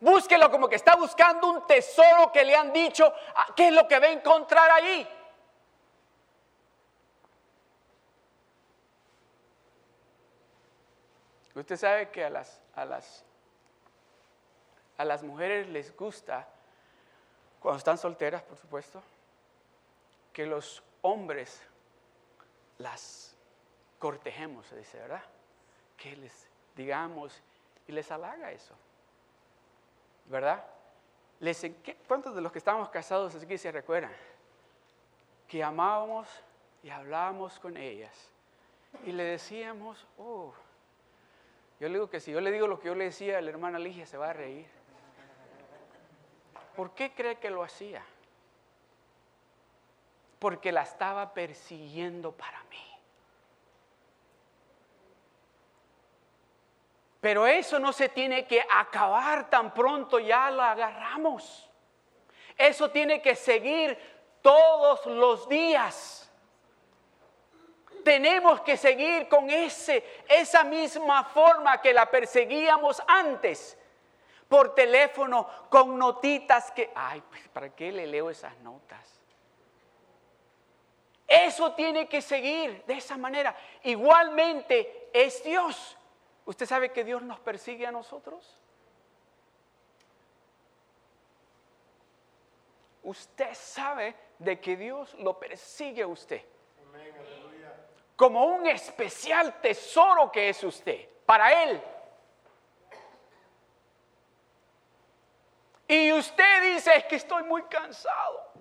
Búsquelo 0.00 0.50
como 0.50 0.70
que 0.70 0.76
está 0.76 0.96
buscando 0.96 1.48
un 1.48 1.66
tesoro 1.66 2.32
que 2.32 2.44
le 2.44 2.56
han 2.56 2.72
dicho, 2.72 3.12
ah, 3.36 3.48
¿qué 3.54 3.68
es 3.68 3.74
lo 3.74 3.86
que 3.86 3.98
va 3.98 4.06
a 4.06 4.10
encontrar 4.10 4.70
ahí? 4.70 5.06
Usted 11.54 11.76
sabe 11.76 12.10
que 12.10 12.24
a 12.24 12.30
las, 12.30 12.60
a 12.74 12.84
las, 12.84 13.24
a 14.96 15.04
las 15.04 15.22
mujeres 15.22 15.68
les 15.68 15.94
gusta, 15.94 16.48
cuando 17.60 17.78
están 17.78 17.98
solteras, 17.98 18.42
por 18.42 18.56
supuesto, 18.56 19.02
que 20.32 20.46
los 20.46 20.82
hombres 21.02 21.62
las 22.78 23.36
cortejemos, 23.98 24.66
se 24.66 24.76
dice, 24.76 24.98
¿verdad? 24.98 25.22
Que 25.96 26.16
les 26.16 26.48
digamos 26.74 27.42
y 27.86 27.92
les 27.92 28.10
halaga 28.10 28.50
eso, 28.50 28.74
¿verdad? 30.26 30.64
¿Cuántos 32.08 32.34
de 32.34 32.40
los 32.40 32.50
que 32.50 32.58
estamos 32.58 32.88
casados 32.88 33.34
aquí 33.34 33.58
se 33.58 33.70
recuerdan? 33.70 34.12
Que 35.48 35.62
amábamos 35.62 36.28
y 36.82 36.90
hablábamos 36.90 37.58
con 37.58 37.76
ellas 37.76 38.30
y 39.04 39.12
le 39.12 39.24
decíamos, 39.24 40.06
oh, 40.18 40.52
yo 41.82 41.88
le 41.88 41.94
digo 41.94 42.08
que 42.08 42.20
si 42.20 42.32
yo 42.32 42.40
le 42.40 42.50
digo 42.50 42.66
lo 42.66 42.80
que 42.80 42.88
yo 42.88 42.94
le 42.94 43.04
decía 43.04 43.36
a 43.36 43.40
la 43.40 43.50
hermana 43.50 43.78
Ligia, 43.78 44.06
se 44.06 44.16
va 44.16 44.30
a 44.30 44.32
reír. 44.32 44.66
¿Por 46.74 46.94
qué 46.94 47.12
cree 47.12 47.38
que 47.38 47.50
lo 47.50 47.62
hacía? 47.62 48.02
porque 50.42 50.72
la 50.72 50.82
estaba 50.82 51.32
persiguiendo 51.32 52.32
para 52.32 52.64
mí. 52.64 52.98
Pero 57.20 57.46
eso 57.46 57.78
no 57.78 57.92
se 57.92 58.08
tiene 58.08 58.44
que 58.44 58.60
acabar 58.68 59.48
tan 59.48 59.72
pronto, 59.72 60.18
ya 60.18 60.50
la 60.50 60.72
agarramos. 60.72 61.70
Eso 62.58 62.90
tiene 62.90 63.22
que 63.22 63.36
seguir 63.36 63.96
todos 64.42 65.06
los 65.06 65.48
días. 65.48 66.21
Tenemos 68.04 68.60
que 68.62 68.76
seguir 68.76 69.28
con 69.28 69.50
ese, 69.50 70.04
esa 70.28 70.64
misma 70.64 71.24
forma 71.24 71.80
que 71.80 71.92
la 71.92 72.10
perseguíamos 72.10 73.02
antes. 73.06 73.78
Por 74.48 74.74
teléfono, 74.74 75.48
con 75.70 75.98
notitas 75.98 76.70
que, 76.72 76.90
ay, 76.94 77.22
pues, 77.30 77.48
¿para 77.48 77.74
qué 77.74 77.90
le 77.90 78.06
leo 78.06 78.28
esas 78.28 78.56
notas? 78.58 79.22
Eso 81.26 81.72
tiene 81.72 82.08
que 82.08 82.20
seguir 82.20 82.84
de 82.84 82.94
esa 82.94 83.16
manera. 83.16 83.56
Igualmente 83.84 85.08
es 85.14 85.42
Dios. 85.42 85.96
¿Usted 86.44 86.66
sabe 86.66 86.92
que 86.92 87.04
Dios 87.04 87.22
nos 87.22 87.40
persigue 87.40 87.86
a 87.86 87.92
nosotros? 87.92 88.58
Usted 93.02 93.54
sabe 93.54 94.14
de 94.38 94.60
que 94.60 94.76
Dios 94.76 95.14
lo 95.14 95.38
persigue 95.38 96.02
a 96.02 96.06
usted. 96.06 96.42
Como 98.16 98.44
un 98.44 98.66
especial 98.66 99.60
tesoro 99.60 100.30
que 100.30 100.48
es 100.48 100.62
usted, 100.62 101.08
para 101.26 101.64
Él. 101.64 101.82
Y 105.88 106.12
usted 106.12 106.74
dice, 106.74 106.96
es 106.96 107.04
que 107.04 107.16
estoy 107.16 107.42
muy 107.44 107.62
cansado. 107.64 108.52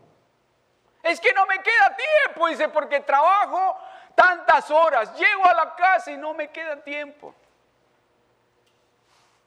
Es 1.03 1.19
que 1.19 1.33
no 1.33 1.45
me 1.45 1.61
queda 1.61 1.95
tiempo, 1.95 2.47
dice, 2.47 2.69
porque 2.69 2.99
trabajo 2.99 3.77
tantas 4.15 4.69
horas, 4.69 5.15
llego 5.15 5.45
a 5.45 5.53
la 5.53 5.75
casa 5.75 6.11
y 6.11 6.17
no 6.17 6.33
me 6.33 6.49
queda 6.49 6.75
tiempo. 6.83 7.33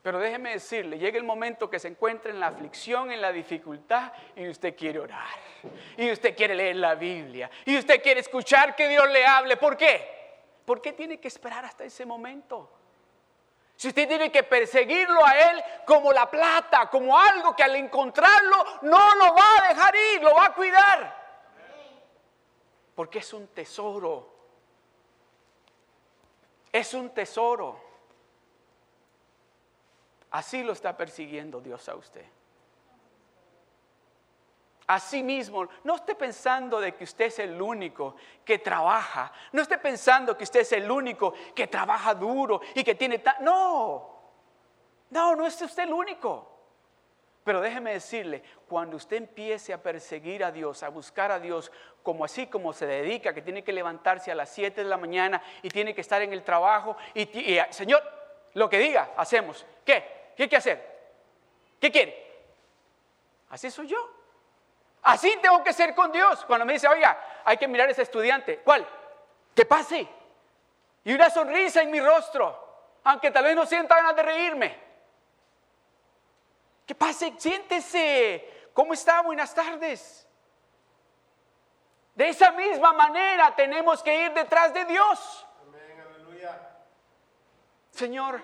Pero 0.04 0.20
déjeme 0.20 0.50
decirle, 0.50 0.98
llega 0.98 1.18
el 1.18 1.24
momento 1.24 1.68
que 1.68 1.80
se 1.80 1.88
encuentra 1.88 2.30
en 2.30 2.38
la 2.38 2.46
aflicción, 2.46 3.10
en 3.10 3.20
la 3.20 3.32
dificultad, 3.32 4.12
y 4.36 4.46
usted 4.48 4.76
quiere 4.76 5.00
orar, 5.00 5.36
y 5.96 6.12
usted 6.12 6.36
quiere 6.36 6.54
leer 6.54 6.76
la 6.76 6.94
Biblia, 6.94 7.50
y 7.64 7.76
usted 7.76 8.00
quiere 8.00 8.20
escuchar 8.20 8.76
que 8.76 8.86
Dios 8.88 9.10
le 9.10 9.26
hable. 9.26 9.56
¿Por 9.56 9.76
qué? 9.76 10.06
¿Por 10.64 10.80
qué 10.80 10.92
tiene 10.92 11.18
que 11.18 11.26
esperar 11.26 11.64
hasta 11.64 11.82
ese 11.82 12.06
momento? 12.06 12.70
Si 13.74 13.88
usted 13.88 14.06
tiene 14.06 14.30
que 14.30 14.44
perseguirlo 14.44 15.24
a 15.24 15.50
Él 15.50 15.64
como 15.84 16.12
la 16.12 16.30
plata, 16.30 16.88
como 16.88 17.18
algo 17.18 17.56
que 17.56 17.64
al 17.64 17.74
encontrarlo 17.74 18.64
no 18.82 19.14
lo 19.16 19.34
va 19.34 19.58
a 19.58 19.68
dejar 19.68 19.94
ir, 20.14 20.22
lo 20.22 20.34
va 20.34 20.44
a 20.44 20.54
cuidar 20.54 21.24
porque 22.94 23.18
es 23.18 23.32
un 23.32 23.48
tesoro. 23.48 24.32
Es 26.72 26.94
un 26.94 27.10
tesoro. 27.10 27.80
Así 30.34 30.64
lo 30.64 30.72
está 30.72 30.96
persiguiendo 30.96 31.60
Dios 31.60 31.88
a 31.88 31.94
usted. 31.94 32.24
Así 34.88 35.22
mismo, 35.22 35.68
no 35.84 35.94
esté 35.94 36.16
pensando 36.16 36.80
de 36.80 36.92
que 36.92 37.04
usted 37.04 37.26
es 37.26 37.38
el 37.38 37.62
único 37.62 38.16
que 38.44 38.58
trabaja. 38.58 39.32
No 39.52 39.62
esté 39.62 39.78
pensando 39.78 40.36
que 40.36 40.42
usted 40.42 40.62
es 40.62 40.72
el 40.72 40.90
único 40.90 41.34
que 41.54 41.68
trabaja 41.68 42.16
duro 42.16 42.60
y 42.74 42.82
que 42.82 42.96
tiene... 42.96 43.22
No, 43.42 44.10
no, 45.10 45.36
no 45.36 45.46
es 45.46 45.62
usted 45.62 45.84
el 45.84 45.92
único. 45.92 46.50
Pero 47.44 47.60
déjeme 47.60 47.92
decirle, 47.92 48.42
cuando 48.68 48.96
usted 48.96 49.18
empiece 49.18 49.72
a 49.72 49.80
perseguir 49.80 50.42
a 50.42 50.50
Dios, 50.50 50.82
a 50.82 50.88
buscar 50.88 51.30
a 51.30 51.38
Dios, 51.38 51.70
como 52.02 52.24
así 52.24 52.48
como 52.48 52.72
se 52.72 52.86
dedica, 52.86 53.32
que 53.32 53.42
tiene 53.42 53.62
que 53.62 53.72
levantarse 53.72 54.32
a 54.32 54.34
las 54.34 54.48
7 54.48 54.82
de 54.82 54.90
la 54.90 54.96
mañana 54.96 55.40
y 55.62 55.68
tiene 55.68 55.94
que 55.94 56.00
estar 56.00 56.20
en 56.22 56.32
el 56.32 56.42
trabajo, 56.42 56.96
y, 57.14 57.28
Señor, 57.70 58.02
lo 58.54 58.68
que 58.68 58.80
diga, 58.80 59.12
hacemos. 59.16 59.64
¿Qué? 59.84 60.13
¿Qué 60.36 60.44
hay 60.44 60.48
que 60.48 60.56
hacer? 60.56 60.94
¿Qué 61.80 61.90
quiere? 61.90 62.24
Así 63.50 63.70
soy 63.70 63.88
yo. 63.88 64.10
Así 65.02 65.36
tengo 65.42 65.62
que 65.62 65.72
ser 65.72 65.94
con 65.94 66.10
Dios. 66.10 66.44
Cuando 66.46 66.64
me 66.64 66.72
dice, 66.72 66.88
oiga, 66.88 67.42
hay 67.44 67.56
que 67.56 67.68
mirar 67.68 67.88
a 67.88 67.92
ese 67.92 68.02
estudiante. 68.02 68.58
¿Cuál? 68.60 68.86
Que 69.54 69.66
pase. 69.66 70.08
Y 71.04 71.12
una 71.12 71.28
sonrisa 71.28 71.82
en 71.82 71.90
mi 71.90 72.00
rostro, 72.00 72.58
aunque 73.04 73.30
tal 73.30 73.44
vez 73.44 73.54
no 73.54 73.66
sienta 73.66 73.96
ganas 73.96 74.16
de 74.16 74.22
reírme. 74.22 74.78
¿Qué 76.86 76.94
pase? 76.94 77.34
Siéntese. 77.36 78.70
¿Cómo 78.72 78.94
está? 78.94 79.20
Buenas 79.20 79.54
tardes. 79.54 80.26
De 82.14 82.28
esa 82.28 82.52
misma 82.52 82.92
manera 82.92 83.54
tenemos 83.54 84.02
que 84.02 84.24
ir 84.24 84.32
detrás 84.32 84.72
de 84.72 84.84
Dios. 84.84 85.46
Amén, 85.62 86.00
aleluya. 86.00 86.60
Señor, 87.90 88.42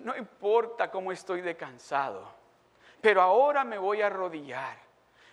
no 0.00 0.16
importa 0.16 0.90
cómo 0.90 1.12
estoy 1.12 1.40
de 1.40 1.56
cansado, 1.56 2.28
pero 3.00 3.20
ahora 3.20 3.64
me 3.64 3.78
voy 3.78 4.02
a 4.02 4.06
arrodillar 4.06 4.90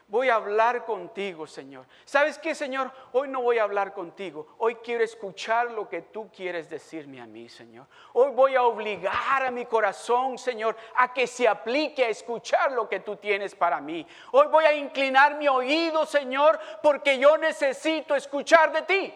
Voy 0.09 0.29
a 0.29 0.35
hablar 0.35 0.85
contigo, 0.85 1.45
Señor. 1.45 1.85
¿Sabes 2.05 2.37
qué, 2.37 2.55
Señor? 2.55 2.89
Hoy 3.11 3.27
no 3.27 3.41
voy 3.41 3.57
a 3.57 3.63
hablar 3.63 3.93
contigo. 3.93 4.55
Hoy 4.59 4.75
quiero 4.75 5.03
escuchar 5.03 5.71
lo 5.71 5.89
que 5.89 6.01
tú 6.01 6.31
quieres 6.31 6.69
decirme 6.69 7.19
a 7.19 7.25
mí, 7.25 7.49
Señor. 7.49 7.87
Hoy 8.13 8.31
voy 8.31 8.55
a 8.55 8.63
obligar 8.63 9.45
a 9.45 9.51
mi 9.51 9.65
corazón, 9.65 10.37
Señor, 10.37 10.77
a 10.95 11.13
que 11.13 11.27
se 11.27 11.45
aplique 11.45 12.05
a 12.05 12.09
escuchar 12.09 12.71
lo 12.71 12.87
que 12.87 13.01
tú 13.01 13.17
tienes 13.17 13.53
para 13.53 13.81
mí. 13.81 14.07
Hoy 14.31 14.47
voy 14.47 14.63
a 14.63 14.73
inclinar 14.73 15.35
mi 15.35 15.49
oído, 15.49 16.05
Señor, 16.05 16.57
porque 16.81 17.19
yo 17.19 17.37
necesito 17.37 18.15
escuchar 18.15 18.71
de 18.71 18.81
ti. 18.83 19.13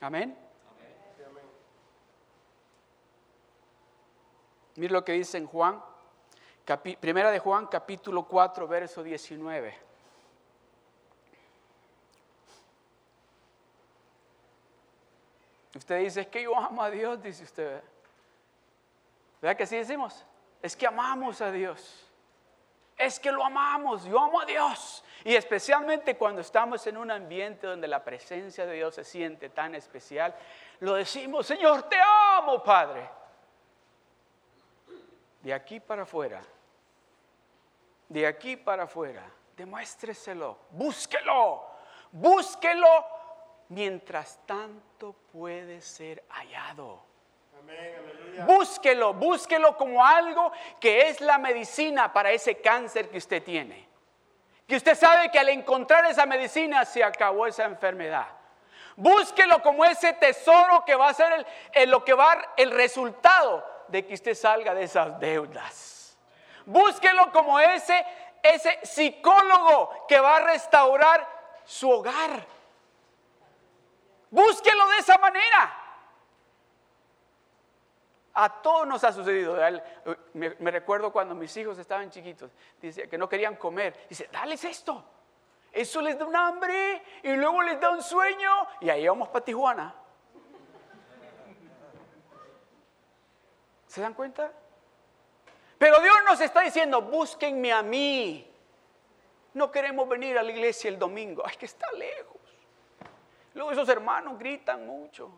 Amén. 0.00 0.45
Mira 4.76 4.92
lo 4.92 5.04
que 5.04 5.12
dice 5.12 5.38
en 5.38 5.46
Juan, 5.46 5.82
primera 7.00 7.30
de 7.30 7.38
Juan, 7.38 7.66
capítulo 7.66 8.24
4, 8.24 8.68
verso 8.68 9.02
19. 9.02 9.86
Usted 15.76 15.98
dice, 16.00 16.22
es 16.22 16.26
que 16.26 16.42
yo 16.42 16.56
amo 16.56 16.82
a 16.82 16.90
Dios, 16.90 17.22
dice 17.22 17.44
usted. 17.44 17.82
¿Verdad 19.40 19.56
que 19.56 19.62
así 19.64 19.76
decimos? 19.76 20.24
Es 20.62 20.74
que 20.74 20.86
amamos 20.86 21.40
a 21.40 21.50
Dios. 21.50 22.06
Es 22.96 23.20
que 23.20 23.30
lo 23.30 23.44
amamos, 23.44 24.04
yo 24.04 24.18
amo 24.18 24.40
a 24.40 24.46
Dios. 24.46 25.04
Y 25.22 25.34
especialmente 25.34 26.16
cuando 26.16 26.40
estamos 26.40 26.86
en 26.86 26.96
un 26.96 27.10
ambiente 27.10 27.66
donde 27.66 27.88
la 27.88 28.02
presencia 28.02 28.64
de 28.64 28.74
Dios 28.74 28.94
se 28.94 29.04
siente 29.04 29.50
tan 29.50 29.74
especial, 29.74 30.34
lo 30.80 30.94
decimos, 30.94 31.46
Señor, 31.46 31.82
te 31.84 31.96
amo, 32.36 32.62
Padre. 32.62 33.08
De 35.46 35.54
aquí 35.54 35.78
para 35.78 36.02
afuera, 36.02 36.42
de 38.08 38.26
aquí 38.26 38.56
para 38.56 38.82
afuera, 38.82 39.22
demuéstreselo, 39.56 40.58
búsquelo, 40.70 41.64
búsquelo 42.10 42.88
mientras 43.68 44.44
tanto 44.44 45.12
puede 45.30 45.80
ser 45.82 46.24
hallado. 46.30 47.00
búsquelo, 48.44 49.14
búsquelo 49.14 49.76
como 49.76 50.04
algo 50.04 50.50
que 50.80 51.10
es 51.10 51.20
la 51.20 51.38
medicina 51.38 52.12
para 52.12 52.32
ese 52.32 52.60
cáncer 52.60 53.08
que 53.08 53.18
usted 53.18 53.40
tiene. 53.44 53.88
Que 54.66 54.74
usted 54.74 54.96
sabe 54.96 55.30
que 55.30 55.38
al 55.38 55.50
encontrar 55.50 56.06
esa 56.06 56.26
medicina 56.26 56.84
se 56.84 57.04
acabó 57.04 57.46
esa 57.46 57.66
enfermedad. 57.66 58.26
Búsquelo 58.96 59.62
como 59.62 59.84
ese 59.84 60.12
tesoro 60.14 60.84
que 60.84 60.96
va 60.96 61.10
a 61.10 61.14
ser 61.14 61.46
el, 61.72 61.88
lo 61.88 62.04
que 62.04 62.14
va 62.14 62.36
el 62.56 62.72
resultado 62.72 63.75
de 63.88 64.06
que 64.06 64.14
usted 64.14 64.34
salga 64.34 64.74
de 64.74 64.84
esas 64.84 65.18
deudas. 65.20 66.16
Búsquelo 66.64 67.30
como 67.32 67.60
ese, 67.60 68.04
ese 68.42 68.80
psicólogo 68.82 70.06
que 70.08 70.18
va 70.18 70.36
a 70.36 70.40
restaurar 70.40 71.26
su 71.64 71.90
hogar. 71.90 72.46
Búsquelo 74.30 74.88
de 74.88 74.98
esa 74.98 75.18
manera. 75.18 75.82
A 78.34 78.50
todos 78.60 78.86
nos 78.86 79.02
ha 79.04 79.12
sucedido. 79.12 79.56
Me, 80.34 80.70
recuerdo 80.70 81.10
cuando 81.10 81.34
mis 81.34 81.56
hijos 81.56 81.78
estaban 81.78 82.10
chiquitos, 82.10 82.50
dice 82.80 83.08
que 83.08 83.16
no 83.16 83.28
querían 83.28 83.56
comer. 83.56 84.06
Dice, 84.08 84.28
dales 84.30 84.62
esto. 84.64 85.02
Eso 85.72 86.00
les 86.02 86.18
da 86.18 86.26
un 86.26 86.36
hambre 86.36 87.02
y 87.22 87.32
luego 87.32 87.62
les 87.62 87.80
da 87.80 87.90
un 87.90 88.02
sueño. 88.02 88.50
Y 88.80 88.90
ahí 88.90 89.06
vamos 89.08 89.28
para 89.28 89.44
Tijuana. 89.44 89.94
¿Se 93.96 94.02
dan 94.02 94.12
cuenta? 94.12 94.52
Pero 95.78 96.02
Dios 96.02 96.14
nos 96.28 96.38
está 96.42 96.60
diciendo, 96.60 97.00
búsquenme 97.00 97.72
a 97.72 97.80
mí. 97.80 98.46
No 99.54 99.70
queremos 99.70 100.06
venir 100.06 100.36
a 100.36 100.42
la 100.42 100.52
iglesia 100.52 100.88
el 100.90 100.98
domingo. 100.98 101.42
Ay, 101.46 101.56
que 101.56 101.64
está 101.64 101.90
lejos. 101.92 102.36
Luego 103.54 103.72
esos 103.72 103.88
hermanos 103.88 104.38
gritan 104.38 104.86
mucho. 104.86 105.30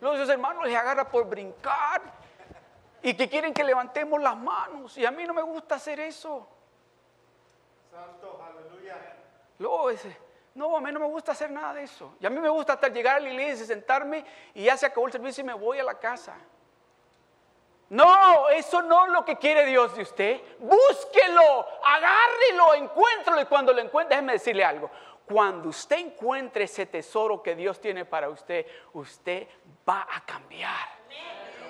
Luego 0.00 0.14
esos 0.14 0.28
hermanos 0.28 0.64
les 0.64 0.76
agarra 0.76 1.08
por 1.08 1.24
brincar. 1.28 2.02
Y 3.02 3.14
que 3.14 3.28
quieren 3.28 3.52
que 3.52 3.64
levantemos 3.64 4.22
las 4.22 4.36
manos. 4.36 4.96
Y 4.96 5.04
a 5.04 5.10
mí 5.10 5.24
no 5.24 5.34
me 5.34 5.42
gusta 5.42 5.74
hacer 5.74 5.98
eso. 5.98 6.46
Santo, 7.90 8.40
aleluya. 8.44 8.94
Luego 9.58 9.90
ese, 9.90 10.16
no, 10.54 10.76
a 10.76 10.80
mí 10.80 10.92
no 10.92 11.00
me 11.00 11.06
gusta 11.06 11.32
hacer 11.32 11.50
nada 11.50 11.74
de 11.74 11.82
eso. 11.82 12.14
Y 12.20 12.26
a 12.26 12.30
mí 12.30 12.38
me 12.38 12.48
gusta 12.48 12.74
hasta 12.74 12.86
llegar 12.86 13.16
a 13.16 13.20
la 13.20 13.28
iglesia, 13.30 13.66
sentarme 13.66 14.24
y 14.54 14.66
ya 14.66 14.76
se 14.76 14.86
acabó 14.86 15.06
el 15.06 15.12
servicio 15.12 15.42
y 15.42 15.48
me 15.48 15.54
voy 15.54 15.80
a 15.80 15.82
la 15.82 15.98
casa. 15.98 16.36
No, 17.92 18.48
eso 18.48 18.80
no 18.80 19.04
es 19.04 19.12
lo 19.12 19.22
que 19.22 19.36
quiere 19.36 19.66
Dios 19.66 19.94
de 19.94 20.00
usted. 20.00 20.40
Búsquelo, 20.60 21.66
agárrelo, 21.84 22.74
encuéntralo 22.74 23.42
y 23.42 23.44
cuando 23.44 23.70
lo 23.70 23.82
encuentre, 23.82 24.16
déjeme 24.16 24.32
decirle 24.32 24.64
algo. 24.64 24.90
Cuando 25.26 25.68
usted 25.68 25.98
encuentre 25.98 26.64
ese 26.64 26.86
tesoro 26.86 27.42
que 27.42 27.54
Dios 27.54 27.78
tiene 27.78 28.06
para 28.06 28.30
usted, 28.30 28.64
usted 28.94 29.46
va 29.86 30.08
a 30.10 30.24
cambiar. 30.24 30.88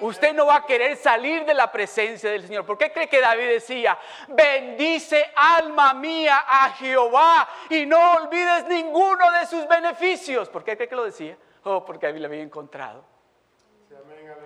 Usted 0.00 0.32
no 0.32 0.46
va 0.46 0.58
a 0.58 0.64
querer 0.64 0.96
salir 0.96 1.44
de 1.44 1.54
la 1.54 1.72
presencia 1.72 2.30
del 2.30 2.46
Señor. 2.46 2.64
¿Por 2.64 2.78
qué 2.78 2.92
cree 2.92 3.08
que 3.08 3.20
David 3.20 3.48
decía, 3.48 3.98
bendice 4.28 5.32
alma 5.34 5.92
mía 5.92 6.44
a 6.48 6.70
Jehová 6.70 7.48
y 7.68 7.84
no 7.84 8.12
olvides 8.12 8.68
ninguno 8.68 9.28
de 9.32 9.46
sus 9.46 9.66
beneficios? 9.66 10.48
¿Por 10.48 10.62
qué 10.62 10.76
cree 10.76 10.88
que 10.88 10.94
lo 10.94 11.04
decía? 11.04 11.36
Oh, 11.64 11.84
porque 11.84 12.06
David 12.06 12.20
lo 12.20 12.26
había 12.28 12.42
encontrado. 12.42 13.11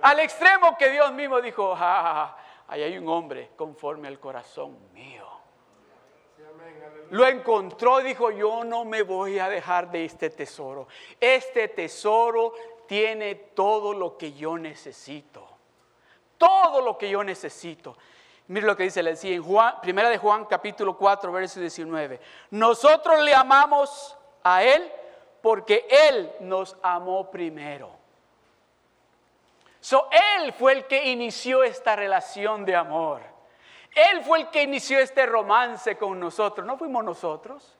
Al 0.03 0.20
extremo 0.20 0.77
que 0.77 0.90
Dios 0.90 1.12
mismo 1.12 1.40
dijo, 1.40 1.75
ah, 1.77 2.37
ahí 2.68 2.83
hay 2.83 2.99
un 2.99 3.09
hombre 3.09 3.51
conforme 3.57 4.09
al 4.09 4.18
corazón 4.18 4.77
mío. 4.92 5.27
Lo 7.11 7.27
encontró 7.27 8.01
dijo, 8.01 8.31
yo 8.31 8.64
no 8.64 8.85
me 8.85 9.03
voy 9.03 9.38
a 9.38 9.49
dejar 9.49 9.90
de 9.90 10.05
este 10.05 10.31
tesoro. 10.31 10.88
Este 11.20 11.68
tesoro 11.68 12.53
tiene 12.87 13.35
todo 13.35 13.94
lo 13.94 14.16
que 14.16 14.33
yo 14.33 14.59
necesito. 14.59 15.46
Todo 16.37 16.81
lo 16.81 16.99
que 16.99 17.09
yo 17.09 17.22
necesito. 17.22 17.96
Mire 18.49 18.66
lo 18.66 18.77
que 18.77 18.85
dice, 18.85 19.03
le 19.03 19.11
decía 19.11 19.35
en 19.35 19.42
Juan, 19.42 19.81
primera 19.81 20.09
de 20.09 20.18
Juan 20.18 20.44
capítulo 20.44 20.96
4, 20.96 21.33
verso 21.33 21.61
19. 21.61 22.20
Nosotros 22.51 23.20
le 23.22 23.35
amamos 23.35 24.16
a 24.42 24.62
Él 24.62 24.90
porque 25.40 25.87
Él 25.88 26.31
nos 26.40 26.77
amó 26.83 27.31
primero. 27.31 27.90
So, 29.87 30.09
él 30.11 30.53
fue 30.53 30.72
el 30.72 30.87
que 30.88 31.12
inició 31.12 31.62
esta 31.62 31.94
relación 31.94 32.64
de 32.64 32.75
amor. 32.75 33.22
Él 33.94 34.20
fue 34.25 34.40
el 34.40 34.51
que 34.51 34.64
inició 34.64 34.99
este 34.99 35.25
romance 35.27 35.96
con 35.96 36.18
nosotros, 36.18 36.66
no 36.66 36.77
fuimos 36.77 37.05
nosotros. 37.05 37.72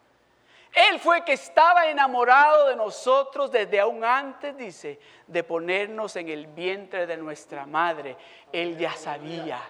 Él 0.73 1.01
fue 1.01 1.17
el 1.17 1.25
que 1.25 1.33
estaba 1.33 1.89
enamorado 1.89 2.69
de 2.69 2.77
nosotros 2.77 3.51
desde 3.51 3.81
aún 3.81 4.05
antes, 4.05 4.57
dice, 4.57 5.01
de 5.27 5.43
ponernos 5.43 6.15
en 6.15 6.29
el 6.29 6.47
vientre 6.47 7.09
de 7.09 7.17
nuestra 7.17 7.67
madre. 7.67 8.17
Él 8.53 8.79
ya 8.79 8.93
sabía, 8.93 9.61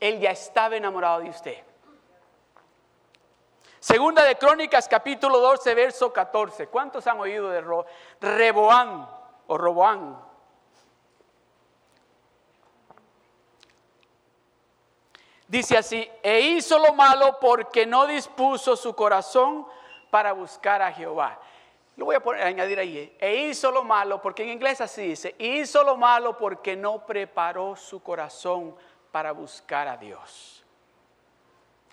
él 0.00 0.18
ya 0.18 0.30
estaba 0.30 0.76
enamorado 0.76 1.20
de 1.20 1.28
usted. 1.28 1.62
Segunda 3.80 4.24
de 4.24 4.36
Crónicas, 4.36 4.88
capítulo 4.88 5.40
12, 5.40 5.74
verso 5.74 6.10
14. 6.10 6.68
¿Cuántos 6.68 7.06
han 7.06 7.20
oído 7.20 7.50
de 7.50 7.62
Reboán 8.22 9.06
o 9.46 9.58
Roboán? 9.58 10.25
Dice 15.48 15.78
así, 15.78 16.10
e 16.22 16.40
hizo 16.40 16.78
lo 16.78 16.92
malo 16.92 17.38
porque 17.38 17.86
no 17.86 18.06
dispuso 18.06 18.76
su 18.76 18.94
corazón 18.94 19.66
para 20.10 20.32
buscar 20.32 20.82
a 20.82 20.92
Jehová. 20.92 21.38
Lo 21.96 22.04
voy 22.06 22.16
a 22.16 22.20
poner, 22.20 22.42
añadir 22.42 22.78
ahí. 22.78 23.16
E 23.20 23.36
hizo 23.36 23.70
lo 23.70 23.84
malo, 23.84 24.20
porque 24.20 24.42
en 24.42 24.50
inglés 24.50 24.80
así 24.80 25.02
dice, 25.02 25.34
hizo 25.38 25.84
lo 25.84 25.96
malo 25.96 26.36
porque 26.36 26.76
no 26.76 27.06
preparó 27.06 27.76
su 27.76 28.02
corazón 28.02 28.76
para 29.12 29.32
buscar 29.32 29.86
a 29.88 29.96
Dios. 29.96 30.64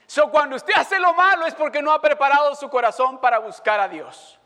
So, 0.07 0.29
cuando 0.29 0.55
usted 0.55 0.73
hace 0.75 0.99
lo 0.99 1.13
malo 1.13 1.45
es 1.45 1.55
porque 1.55 1.81
no 1.81 1.91
ha 1.91 2.01
preparado 2.01 2.53
su 2.55 2.69
corazón 2.69 3.19
para 3.19 3.39
buscar 3.39 3.79
a 3.79 3.87
Dios. 3.87 4.39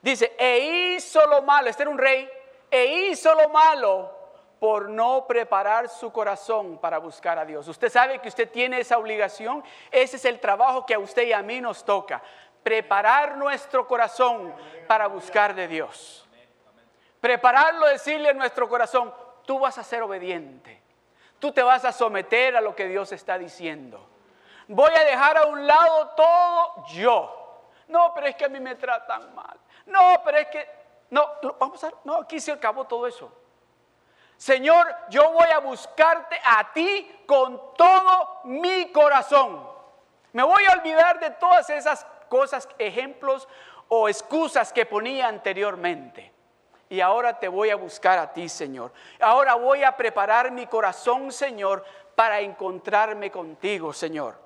Dice, 0.00 0.34
e 0.38 0.94
hizo 0.94 1.24
lo 1.26 1.42
malo, 1.42 1.68
este 1.68 1.82
era 1.82 1.90
un 1.90 1.98
rey, 1.98 2.28
e 2.70 3.08
hizo 3.10 3.34
lo 3.34 3.50
malo 3.50 4.19
por 4.60 4.90
no 4.90 5.26
preparar 5.26 5.88
su 5.88 6.12
corazón 6.12 6.76
para 6.78 6.98
buscar 6.98 7.38
a 7.38 7.46
Dios. 7.46 7.66
Usted 7.66 7.88
sabe 7.88 8.18
que 8.18 8.28
usted 8.28 8.48
tiene 8.50 8.78
esa 8.78 8.98
obligación, 8.98 9.64
ese 9.90 10.16
es 10.16 10.24
el 10.26 10.38
trabajo 10.38 10.84
que 10.84 10.92
a 10.94 10.98
usted 10.98 11.22
y 11.22 11.32
a 11.32 11.42
mí 11.42 11.62
nos 11.62 11.82
toca, 11.82 12.22
preparar 12.62 13.38
nuestro 13.38 13.88
corazón 13.88 14.54
para 14.86 15.06
buscar 15.06 15.54
de 15.54 15.66
Dios. 15.66 16.28
Prepararlo, 17.22 17.86
decirle 17.86 18.28
a 18.28 18.34
nuestro 18.34 18.68
corazón, 18.68 19.12
tú 19.46 19.58
vas 19.58 19.78
a 19.78 19.82
ser 19.82 20.02
obediente, 20.02 20.82
tú 21.38 21.52
te 21.52 21.62
vas 21.62 21.86
a 21.86 21.92
someter 21.92 22.54
a 22.54 22.60
lo 22.60 22.76
que 22.76 22.86
Dios 22.86 23.12
está 23.12 23.38
diciendo. 23.38 24.06
Voy 24.68 24.92
a 24.94 25.04
dejar 25.04 25.38
a 25.38 25.46
un 25.46 25.66
lado 25.66 26.10
todo 26.10 26.86
yo. 26.88 27.64
No, 27.88 28.12
pero 28.14 28.26
es 28.26 28.36
que 28.36 28.44
a 28.44 28.48
mí 28.48 28.60
me 28.60 28.76
tratan 28.76 29.34
mal. 29.34 29.58
No, 29.86 30.20
pero 30.22 30.36
es 30.36 30.46
que, 30.48 30.68
no, 31.08 31.26
vamos 31.58 31.82
a, 31.82 31.90
no, 32.04 32.16
aquí 32.16 32.38
se 32.38 32.52
acabó 32.52 32.84
todo 32.84 33.06
eso. 33.06 33.39
Señor, 34.40 34.86
yo 35.10 35.32
voy 35.32 35.48
a 35.54 35.58
buscarte 35.58 36.34
a 36.42 36.72
ti 36.72 37.24
con 37.26 37.74
todo 37.74 38.40
mi 38.44 38.90
corazón. 38.90 39.68
Me 40.32 40.42
voy 40.42 40.64
a 40.64 40.72
olvidar 40.72 41.20
de 41.20 41.28
todas 41.32 41.68
esas 41.68 42.06
cosas, 42.30 42.66
ejemplos 42.78 43.46
o 43.88 44.08
excusas 44.08 44.72
que 44.72 44.86
ponía 44.86 45.28
anteriormente. 45.28 46.32
Y 46.88 47.02
ahora 47.02 47.38
te 47.38 47.48
voy 47.48 47.68
a 47.68 47.76
buscar 47.76 48.18
a 48.18 48.32
ti, 48.32 48.48
Señor. 48.48 48.92
Ahora 49.20 49.56
voy 49.56 49.84
a 49.84 49.94
preparar 49.94 50.50
mi 50.50 50.66
corazón, 50.66 51.30
Señor, 51.32 51.84
para 52.14 52.40
encontrarme 52.40 53.30
contigo, 53.30 53.92
Señor. 53.92 54.38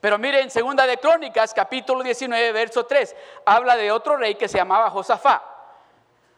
Pero 0.00 0.18
miren, 0.18 0.52
segunda 0.52 0.86
de 0.86 0.98
Crónicas, 0.98 1.52
capítulo 1.52 2.04
19, 2.04 2.52
verso 2.52 2.86
3, 2.86 3.16
habla 3.44 3.74
de 3.74 3.90
otro 3.90 4.16
rey 4.16 4.36
que 4.36 4.46
se 4.46 4.58
llamaba 4.58 4.88
Josafá. 4.88 5.51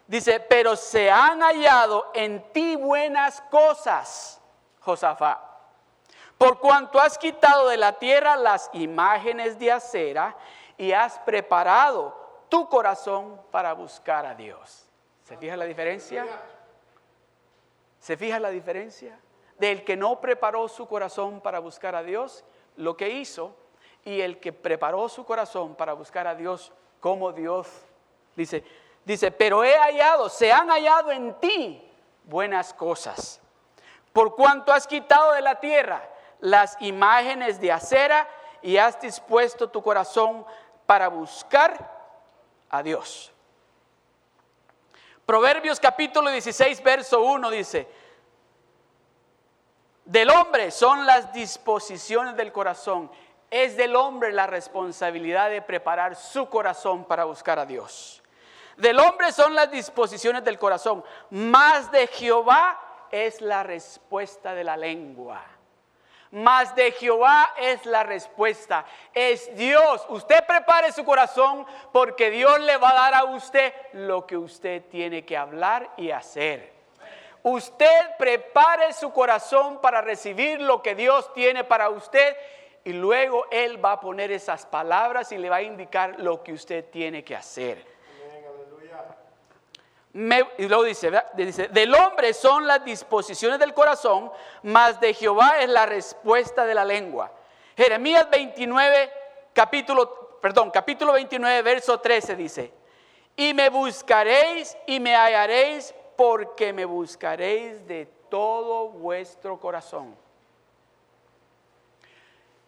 Dice, 0.07 0.41
pero 0.41 0.77
se 0.77 1.11
han 1.11 1.41
hallado 1.41 2.11
en 2.15 2.53
ti 2.53 2.77
buenas 2.77 3.41
cosas, 3.51 4.41
Josafat. 4.81 5.39
Por 6.37 6.59
cuanto 6.59 7.01
has 7.01 7.17
quitado 7.17 7.69
de 7.69 7.77
la 7.77 7.93
tierra 7.99 8.37
las 8.37 8.69
imágenes 8.75 9.59
de 9.59 9.73
acera 9.73 10.37
y 10.77 10.93
has 10.93 11.19
preparado 11.21 12.15
tu 12.49 12.69
corazón 12.69 13.41
para 13.51 13.73
buscar 13.73 14.27
a 14.27 14.35
Dios. 14.35 14.87
¿Se 15.25 15.37
fija 15.37 15.57
la 15.57 15.65
diferencia? 15.65 16.27
¿Se 17.99 18.17
fija 18.17 18.39
la 18.39 18.51
diferencia? 18.51 19.19
Del 19.59 19.85
que 19.85 19.97
no 19.97 20.21
preparó 20.21 20.69
su 20.69 20.87
corazón 20.87 21.41
para 21.41 21.61
buscar 21.61 21.95
a 21.95 22.03
Dios, 22.03 22.45
lo 22.77 22.97
que 22.97 23.09
hizo, 23.09 23.57
y 24.05 24.21
el 24.21 24.39
que 24.39 24.53
preparó 24.53 25.09
su 25.09 25.25
corazón 25.25 25.75
para 25.75 25.95
buscar 25.95 26.27
a 26.27 26.35
Dios 26.35 26.73
como 27.01 27.33
Dios. 27.33 27.69
Dice, 28.37 28.65
dice, 29.05 29.31
pero 29.31 29.65
he 29.65 29.77
hallado, 29.77 30.29
se 30.29 30.53
han 30.53 30.69
hallado 30.69 31.11
en 31.11 31.35
ti 31.41 31.91
buenas 32.25 32.73
cosas. 32.75 33.41
Por 34.13 34.35
cuanto 34.35 34.73
has 34.73 34.87
quitado 34.87 35.33
de 35.33 35.41
la 35.41 35.61
tierra 35.61 36.09
las 36.41 36.77
imágenes 36.81 37.61
de 37.61 37.73
acera 37.73 38.29
y 38.63 38.77
has 38.77 39.01
dispuesto 39.01 39.69
tu 39.71 39.83
corazón 39.83 40.45
para 40.87 41.09
buscar 41.09 41.91
a 42.71 42.83
Dios. 42.83 43.33
Proverbios 45.27 45.81
capítulo 45.81 46.31
16, 46.31 46.83
verso 46.83 47.23
1 47.23 47.51
dice, 47.51 47.89
del 50.05 50.29
hombre 50.31 50.71
son 50.71 51.07
las 51.07 51.33
disposiciones 51.33 52.37
del 52.37 52.53
corazón. 52.53 53.11
Es 53.51 53.77
del 53.77 53.97
hombre 53.97 54.33
la 54.33 54.47
responsabilidad 54.47 55.49
de 55.49 55.63
preparar 55.63 56.15
su 56.17 56.49
corazón 56.49 57.05
para 57.05 57.25
buscar 57.25 57.59
a 57.59 57.65
Dios. 57.65 58.23
Del 58.77 58.99
hombre 58.99 59.31
son 59.33 59.55
las 59.55 59.71
disposiciones 59.71 60.45
del 60.45 60.59
corazón. 60.59 61.05
Más 61.31 61.91
de 61.93 62.07
Jehová 62.09 62.81
es 63.11 63.41
la 63.41 63.63
respuesta 63.63 64.55
de 64.55 64.65
la 64.65 64.77
lengua. 64.77 65.43
Más 66.33 66.75
de 66.75 66.91
Jehová 66.91 67.55
es 67.57 67.87
la 67.87 68.03
respuesta. 68.03 68.85
Es 69.13 69.55
Dios. 69.57 70.05
Usted 70.09 70.45
prepare 70.45 70.91
su 70.91 71.05
corazón 71.05 71.65
porque 71.93 72.31
Dios 72.31 72.59
le 72.61 72.77
va 72.77 72.91
a 72.91 72.95
dar 72.95 73.15
a 73.15 73.25
usted 73.25 73.73
lo 73.93 74.27
que 74.27 74.37
usted 74.37 74.83
tiene 74.91 75.25
que 75.25 75.37
hablar 75.37 75.91
y 75.97 76.11
hacer. 76.11 76.73
Usted 77.45 78.17
prepare 78.19 78.93
su 78.93 79.13
corazón 79.13 79.81
para 79.81 80.01
recibir 80.01 80.61
lo 80.61 80.83
que 80.83 80.97
Dios 80.97 81.33
tiene 81.35 81.63
para 81.63 81.91
usted 81.91 82.37
y 82.83 82.95
luego 82.95 83.47
Él 83.53 83.83
va 83.85 83.93
a 83.93 84.01
poner 84.01 84.33
esas 84.33 84.67
palabras 84.67 85.31
y 85.31 85.39
le 85.39 85.51
va 85.51 85.57
a 85.57 85.63
indicar 85.63 86.19
lo 86.19 86.43
que 86.43 86.53
usted 86.53 86.87
tiene 86.91 87.23
que 87.23 87.37
hacer 87.37 87.94
y 90.15 90.69
luego 90.69 90.85
dice, 90.85 91.11
dice, 91.35 91.67
del 91.69 91.93
hombre 91.93 92.33
son 92.35 92.69
las 92.69 92.85
disposiciones 92.85 93.59
del 93.59 93.75
corazón, 93.75 94.31
mas 94.63 95.01
de 95.01 95.13
Jehová 95.13 95.59
es 95.59 95.69
la 95.69 95.87
respuesta 95.87 96.65
de 96.65 96.75
la 96.75 96.85
lengua. 96.85 97.33
Jeremías 97.77 98.31
29, 98.31 99.11
capítulo, 99.53 100.39
perdón, 100.41 100.71
capítulo 100.71 101.15
29, 101.15 101.63
verso 101.63 101.99
13 101.99 102.37
dice, 102.37 102.73
y 103.37 103.53
me 103.55 103.69
buscaréis 103.71 104.77
y 104.87 105.01
me 105.01 105.17
hallaréis 105.17 105.93
porque 106.17 106.73
me 106.73 106.85
buscaréis 106.85 107.85
de 107.89 108.07
todo 108.31 108.91
vuestro 108.91 109.59
corazón. 109.59 110.15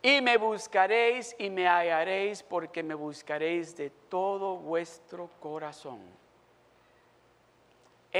Y 0.02 0.20
me 0.20 0.36
buscaréis 0.36 1.36
y 1.38 1.48
me 1.48 1.68
hallaréis 1.68 2.42
porque 2.42 2.82
me 2.82 2.94
buscaréis 2.94 3.76
de 3.76 3.90
todo 4.08 4.56
vuestro 4.56 5.30
corazón 5.38 6.15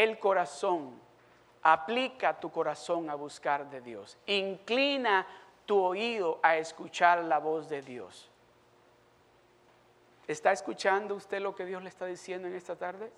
el 0.03 0.19
corazón, 0.19 1.01
aplica 1.63 2.39
tu 2.39 2.51
corazón 2.51 3.09
a 3.09 3.15
buscar 3.15 3.69
de 3.71 3.81
Dios. 3.81 4.19
Inclina 4.27 5.27
tu 5.65 5.83
oído 5.83 6.39
a 6.43 6.57
escuchar 6.57 7.25
la 7.25 7.39
voz 7.39 7.69
de 7.69 7.83
Dios. 7.83 8.31
¿Está 10.29 10.53
escuchando 10.53 11.15
usted 11.15 11.41
lo 11.41 11.55
que 11.55 11.65
Dios 11.65 11.83
le 11.83 11.89
está 11.89 12.07
diciendo 12.07 12.47
en 12.49 12.55
esta 12.55 12.77
tarde? 12.77 13.11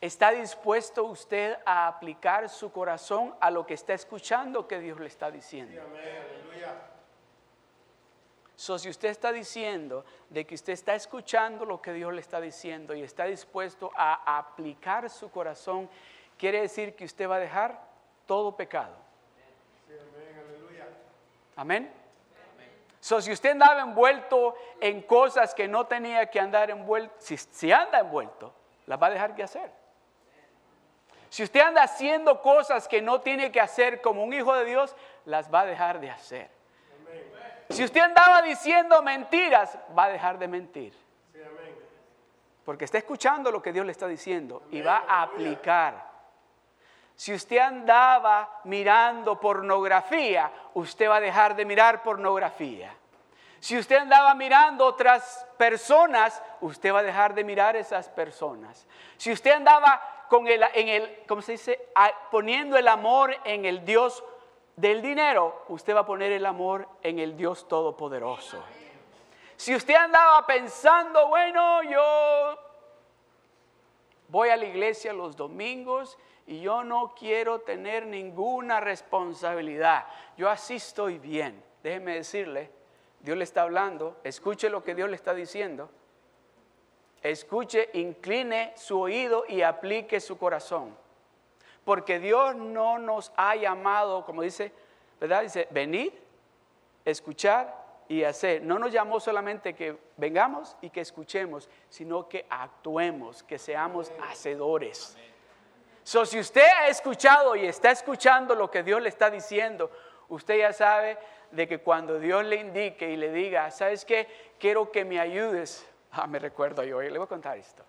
¿Está 0.00 0.32
dispuesto 0.32 1.04
usted 1.04 1.56
a 1.64 1.86
aplicar 1.86 2.48
su 2.48 2.72
corazón 2.72 3.34
a 3.40 3.50
lo 3.50 3.64
que 3.64 3.74
está 3.74 3.94
escuchando 3.94 4.66
que 4.66 4.80
Dios 4.80 4.98
le 4.98 5.06
está 5.06 5.30
diciendo? 5.30 5.80
So, 8.62 8.78
si 8.78 8.88
usted 8.88 9.08
está 9.08 9.32
diciendo 9.32 10.04
de 10.30 10.46
que 10.46 10.54
usted 10.54 10.74
está 10.74 10.94
escuchando 10.94 11.64
lo 11.64 11.82
que 11.82 11.92
Dios 11.92 12.14
le 12.14 12.20
está 12.20 12.40
diciendo 12.40 12.94
y 12.94 13.02
está 13.02 13.24
dispuesto 13.24 13.90
a 13.96 14.38
aplicar 14.38 15.10
su 15.10 15.32
corazón, 15.32 15.90
quiere 16.38 16.60
decir 16.60 16.94
que 16.94 17.04
usted 17.04 17.28
va 17.28 17.34
a 17.34 17.40
dejar 17.40 17.76
todo 18.24 18.56
pecado. 18.56 18.94
Amén. 21.56 21.92
So, 23.00 23.20
si 23.20 23.32
usted 23.32 23.50
andaba 23.50 23.82
envuelto 23.82 24.54
en 24.80 25.02
cosas 25.02 25.56
que 25.56 25.66
no 25.66 25.88
tenía 25.88 26.30
que 26.30 26.38
andar 26.38 26.70
envuelto, 26.70 27.12
si, 27.18 27.36
si 27.36 27.72
anda 27.72 27.98
envuelto, 27.98 28.54
las 28.86 29.02
va 29.02 29.08
a 29.08 29.10
dejar 29.10 29.34
de 29.34 29.42
hacer. 29.42 29.72
Si 31.30 31.42
usted 31.42 31.62
anda 31.62 31.82
haciendo 31.82 32.40
cosas 32.40 32.86
que 32.86 33.02
no 33.02 33.20
tiene 33.22 33.50
que 33.50 33.60
hacer 33.60 34.00
como 34.00 34.22
un 34.22 34.32
hijo 34.32 34.54
de 34.54 34.66
Dios, 34.66 34.94
las 35.24 35.52
va 35.52 35.62
a 35.62 35.66
dejar 35.66 35.98
de 35.98 36.12
hacer. 36.12 36.61
Si 37.72 37.82
usted 37.82 38.02
andaba 38.02 38.42
diciendo 38.42 39.02
mentiras, 39.02 39.78
va 39.96 40.04
a 40.04 40.08
dejar 40.10 40.38
de 40.38 40.46
mentir. 40.46 40.94
Porque 42.64 42.84
está 42.84 42.98
escuchando 42.98 43.50
lo 43.50 43.62
que 43.62 43.72
Dios 43.72 43.86
le 43.86 43.92
está 43.92 44.06
diciendo 44.06 44.62
y 44.70 44.82
va 44.82 45.04
a 45.08 45.22
aplicar. 45.22 46.12
Si 47.16 47.32
usted 47.32 47.58
andaba 47.58 48.60
mirando 48.64 49.40
pornografía, 49.40 50.50
usted 50.74 51.08
va 51.08 51.16
a 51.16 51.20
dejar 51.20 51.56
de 51.56 51.64
mirar 51.64 52.02
pornografía. 52.02 52.94
Si 53.58 53.78
usted 53.78 53.96
andaba 53.96 54.34
mirando 54.34 54.84
otras 54.84 55.46
personas, 55.56 56.42
usted 56.60 56.92
va 56.92 56.98
a 56.98 57.04
dejar 57.04 57.32
de 57.32 57.44
mirar 57.44 57.76
esas 57.76 58.08
personas. 58.08 58.86
Si 59.16 59.32
usted 59.32 59.52
andaba 59.52 60.26
con 60.28 60.46
el, 60.46 60.62
en 60.74 60.88
el, 60.88 61.22
¿cómo 61.26 61.42
se 61.42 61.52
dice? 61.52 61.88
Poniendo 62.30 62.76
el 62.76 62.88
amor 62.88 63.34
en 63.44 63.64
el 63.64 63.84
Dios 63.84 64.22
del 64.76 65.02
dinero, 65.02 65.64
usted 65.68 65.94
va 65.94 66.00
a 66.00 66.06
poner 66.06 66.32
el 66.32 66.46
amor 66.46 66.88
en 67.02 67.18
el 67.18 67.36
Dios 67.36 67.68
Todopoderoso. 67.68 68.62
Si 69.56 69.74
usted 69.74 69.94
andaba 69.94 70.44
pensando, 70.46 71.28
bueno, 71.28 71.82
yo 71.82 72.58
voy 74.28 74.48
a 74.48 74.56
la 74.56 74.64
iglesia 74.64 75.12
los 75.12 75.36
domingos 75.36 76.18
y 76.46 76.60
yo 76.60 76.82
no 76.82 77.14
quiero 77.14 77.60
tener 77.60 78.06
ninguna 78.06 78.80
responsabilidad, 78.80 80.06
yo 80.36 80.48
así 80.48 80.76
estoy 80.76 81.18
bien. 81.18 81.62
Déjeme 81.82 82.14
decirle, 82.14 82.70
Dios 83.20 83.36
le 83.36 83.44
está 83.44 83.62
hablando, 83.62 84.16
escuche 84.24 84.68
lo 84.68 84.82
que 84.82 84.94
Dios 84.94 85.08
le 85.08 85.16
está 85.16 85.34
diciendo. 85.34 85.90
Escuche, 87.22 87.90
incline 87.92 88.72
su 88.74 89.00
oído 89.00 89.44
y 89.48 89.62
aplique 89.62 90.18
su 90.18 90.38
corazón. 90.38 90.96
Porque 91.84 92.18
Dios 92.18 92.54
no 92.54 92.98
nos 92.98 93.32
ha 93.36 93.56
llamado, 93.56 94.24
como 94.24 94.42
dice, 94.42 94.72
¿verdad? 95.20 95.42
Dice, 95.42 95.66
venid, 95.70 96.12
escuchar 97.04 97.82
y 98.08 98.24
hacer. 98.24 98.62
No 98.62 98.78
nos 98.78 98.92
llamó 98.92 99.20
solamente 99.20 99.74
que 99.74 99.96
vengamos 100.16 100.76
y 100.80 100.90
que 100.90 101.00
escuchemos, 101.00 101.68
sino 101.88 102.28
que 102.28 102.46
actuemos, 102.48 103.42
que 103.42 103.58
seamos 103.58 104.12
hacedores. 104.28 105.16
So, 106.04 106.26
si 106.26 106.38
usted 106.38 106.66
ha 106.80 106.88
escuchado 106.88 107.54
y 107.56 107.66
está 107.66 107.90
escuchando 107.90 108.54
lo 108.54 108.70
que 108.70 108.82
Dios 108.82 109.00
le 109.00 109.08
está 109.08 109.30
diciendo, 109.30 109.90
usted 110.28 110.58
ya 110.58 110.72
sabe 110.72 111.16
de 111.52 111.68
que 111.68 111.78
cuando 111.78 112.18
Dios 112.18 112.44
le 112.44 112.56
indique 112.56 113.10
y 113.10 113.16
le 113.16 113.30
diga, 113.30 113.70
¿sabes 113.70 114.04
qué? 114.04 114.26
Quiero 114.58 114.90
que 114.90 115.04
me 115.04 115.20
ayudes. 115.20 115.88
Ah, 116.10 116.26
me 116.26 116.38
recuerdo 116.38 116.82
yo, 116.82 117.00
le 117.00 117.10
voy 117.10 117.24
a 117.24 117.28
contar 117.28 117.56
esto. 117.56 117.84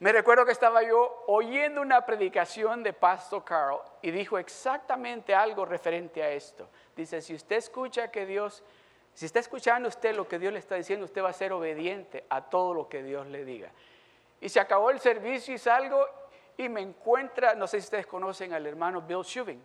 Me 0.00 0.12
recuerdo 0.12 0.44
que 0.44 0.52
estaba 0.52 0.82
yo 0.82 1.24
oyendo 1.28 1.80
una 1.80 2.04
predicación 2.04 2.82
de 2.82 2.92
Pastor 2.92 3.44
Carl 3.44 3.80
y 4.02 4.10
dijo 4.10 4.38
exactamente 4.38 5.34
algo 5.34 5.64
referente 5.64 6.22
a 6.22 6.30
esto. 6.30 6.68
Dice, 6.96 7.20
si 7.20 7.34
usted 7.34 7.56
escucha 7.56 8.10
que 8.10 8.26
Dios, 8.26 8.64
si 9.14 9.26
está 9.26 9.38
escuchando 9.38 9.88
usted 9.88 10.14
lo 10.14 10.26
que 10.26 10.38
Dios 10.38 10.52
le 10.52 10.58
está 10.58 10.74
diciendo, 10.74 11.04
usted 11.04 11.22
va 11.22 11.28
a 11.28 11.34
ser 11.34 11.52
obediente 11.52 12.24
a 12.28 12.42
todo 12.42 12.74
lo 12.74 12.88
que 12.88 13.02
Dios 13.02 13.26
le 13.28 13.44
diga. 13.44 13.70
Y 14.40 14.48
se 14.48 14.58
acabó 14.58 14.90
el 14.90 14.98
servicio 14.98 15.54
y 15.54 15.58
salgo 15.58 16.06
y 16.56 16.68
me 16.68 16.80
encuentra, 16.80 17.54
no 17.54 17.66
sé 17.66 17.80
si 17.80 17.84
ustedes 17.84 18.06
conocen 18.06 18.52
al 18.52 18.66
hermano 18.66 19.00
Bill 19.00 19.22
Shubin, 19.22 19.62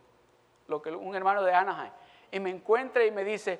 lo 0.68 0.82
que, 0.82 0.92
un 0.92 1.16
hermano 1.16 1.44
de 1.44 1.54
Anaheim, 1.54 1.92
y 2.32 2.40
me 2.40 2.52
encuentra 2.52 3.04
y 3.04 3.10
me 3.10 3.24
dice, 3.24 3.60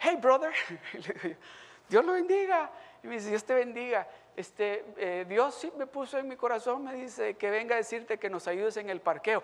hey 0.00 0.18
brother, 0.20 0.52
Dios 1.88 2.04
lo 2.04 2.12
bendiga. 2.12 2.70
Y 3.02 3.08
me 3.08 3.14
dice, 3.14 3.30
Dios 3.30 3.44
te 3.44 3.54
bendiga 3.54 4.06
este, 4.36 4.84
eh, 4.96 5.26
Dios 5.28 5.54
sí 5.54 5.72
me 5.76 5.86
puso 5.86 6.18
en 6.18 6.26
mi 6.26 6.36
corazón, 6.36 6.84
me 6.84 6.94
dice 6.94 7.36
que 7.36 7.50
venga 7.50 7.74
a 7.74 7.78
decirte 7.78 8.18
que 8.18 8.30
nos 8.30 8.48
ayudes 8.48 8.76
en 8.78 8.88
el 8.88 9.00
parqueo. 9.00 9.42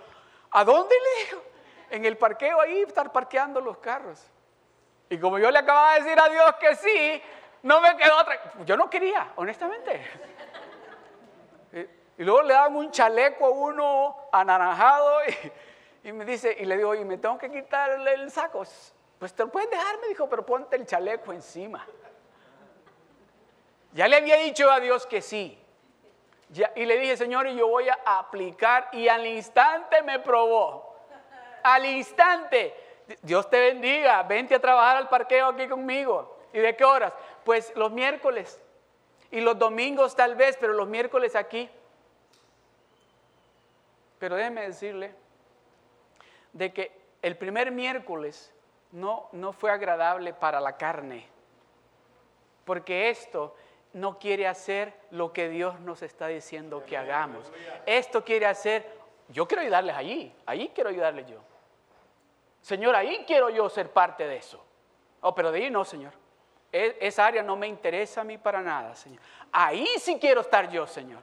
¿A 0.50 0.64
dónde 0.64 0.94
le 0.94 1.24
digo? 1.26 1.42
En 1.90 2.04
el 2.04 2.16
parqueo 2.16 2.60
ahí, 2.60 2.80
estar 2.80 3.12
parqueando 3.12 3.60
los 3.60 3.78
carros. 3.78 4.24
Y 5.10 5.18
como 5.18 5.38
yo 5.38 5.50
le 5.50 5.58
acababa 5.58 5.94
de 5.94 6.02
decir 6.02 6.18
a 6.18 6.28
Dios 6.28 6.54
que 6.58 6.74
sí, 6.76 7.22
no 7.62 7.80
me 7.80 7.96
quedó 7.96 8.18
otra. 8.18 8.40
Yo 8.64 8.76
no 8.76 8.88
quería, 8.88 9.32
honestamente. 9.36 10.02
Y 12.18 12.24
luego 12.24 12.40
le 12.44 12.54
dan 12.54 12.74
un 12.74 12.90
chaleco 12.90 13.44
a 13.44 13.50
uno 13.50 14.16
anaranjado 14.32 15.18
y, 16.02 16.12
me 16.12 16.24
dice, 16.24 16.56
y 16.58 16.64
le 16.64 16.78
digo, 16.78 16.94
y 16.94 17.04
me 17.04 17.18
tengo 17.18 17.36
que 17.36 17.50
quitarle 17.50 18.14
el 18.14 18.30
saco. 18.30 18.62
Pues 19.18 19.34
te 19.34 19.42
lo 19.42 19.52
pueden 19.52 19.68
dejar, 19.68 20.00
me 20.00 20.08
dijo, 20.08 20.26
pero 20.26 20.46
ponte 20.46 20.76
el 20.76 20.86
chaleco 20.86 21.34
encima. 21.34 21.86
Ya 23.96 24.08
le 24.08 24.16
había 24.16 24.36
dicho 24.36 24.70
a 24.70 24.78
Dios 24.78 25.06
que 25.06 25.22
sí. 25.22 25.58
y 26.74 26.84
le 26.84 26.98
dije, 26.98 27.16
Señor, 27.16 27.48
yo 27.48 27.66
voy 27.66 27.88
a 27.88 27.98
aplicar. 28.04 28.90
Y 28.92 29.08
al 29.08 29.26
instante 29.26 30.02
me 30.02 30.18
probó. 30.18 30.94
Al 31.62 31.86
instante. 31.86 32.74
Dios 33.22 33.48
te 33.48 33.58
bendiga. 33.58 34.22
Vente 34.24 34.54
a 34.54 34.60
trabajar 34.60 34.98
al 34.98 35.08
parqueo 35.08 35.46
aquí 35.46 35.66
conmigo. 35.66 36.40
¿Y 36.52 36.58
de 36.58 36.76
qué 36.76 36.84
horas? 36.84 37.14
Pues 37.42 37.72
los 37.74 37.90
miércoles. 37.90 38.60
Y 39.30 39.40
los 39.40 39.58
domingos 39.58 40.14
tal 40.14 40.34
vez, 40.34 40.58
pero 40.60 40.74
los 40.74 40.86
miércoles 40.86 41.34
aquí. 41.34 41.70
Pero 44.18 44.36
déjeme 44.36 44.60
decirle 44.60 45.14
de 46.52 46.70
que 46.70 46.92
el 47.22 47.38
primer 47.38 47.70
miércoles 47.70 48.52
no, 48.92 49.30
no 49.32 49.54
fue 49.54 49.70
agradable 49.70 50.34
para 50.34 50.60
la 50.60 50.76
carne. 50.76 51.26
Porque 52.66 53.08
esto 53.08 53.54
no 53.96 54.18
quiere 54.18 54.46
hacer 54.46 54.92
lo 55.10 55.32
que 55.32 55.48
Dios 55.48 55.80
nos 55.80 56.02
está 56.02 56.26
diciendo 56.28 56.84
que 56.84 56.98
hagamos. 56.98 57.50
Esto 57.86 58.22
quiere 58.22 58.44
hacer, 58.44 58.86
yo 59.28 59.48
quiero 59.48 59.62
ayudarles 59.62 59.96
allí, 59.96 60.34
allí 60.44 60.70
quiero 60.74 60.90
ayudarles 60.90 61.26
yo. 61.26 61.38
Señor, 62.60 62.94
ahí 62.94 63.24
quiero 63.26 63.48
yo 63.48 63.68
ser 63.70 63.90
parte 63.90 64.26
de 64.26 64.36
eso. 64.36 64.62
Oh, 65.22 65.34
pero 65.34 65.50
de 65.50 65.64
ahí 65.64 65.70
no, 65.70 65.82
Señor. 65.82 66.12
E, 66.70 66.98
esa 67.00 67.26
área 67.26 67.42
no 67.42 67.56
me 67.56 67.66
interesa 67.66 68.20
a 68.20 68.24
mí 68.24 68.36
para 68.36 68.60
nada, 68.60 68.94
Señor. 68.94 69.20
Ahí 69.50 69.88
sí 69.98 70.18
quiero 70.20 70.42
estar 70.42 70.68
yo, 70.68 70.86
Señor. 70.86 71.22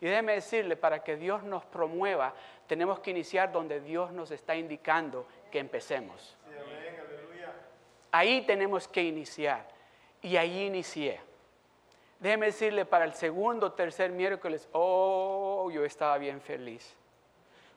Y 0.00 0.06
déjeme 0.06 0.32
decirle, 0.32 0.76
para 0.76 1.04
que 1.04 1.16
Dios 1.16 1.44
nos 1.44 1.64
promueva, 1.66 2.34
tenemos 2.66 2.98
que 2.98 3.12
iniciar 3.12 3.52
donde 3.52 3.80
Dios 3.80 4.10
nos 4.10 4.32
está 4.32 4.56
indicando 4.56 5.24
que 5.52 5.60
empecemos. 5.60 6.36
Ahí 8.10 8.40
tenemos 8.44 8.88
que 8.88 9.04
iniciar. 9.04 9.68
Y 10.20 10.36
ahí 10.36 10.66
inicié. 10.66 11.29
Déjeme 12.20 12.46
decirle, 12.46 12.84
para 12.84 13.06
el 13.06 13.14
segundo, 13.14 13.72
tercer 13.72 14.12
miércoles, 14.12 14.68
oh, 14.72 15.70
yo 15.72 15.84
estaba 15.86 16.18
bien 16.18 16.40
feliz. 16.42 16.94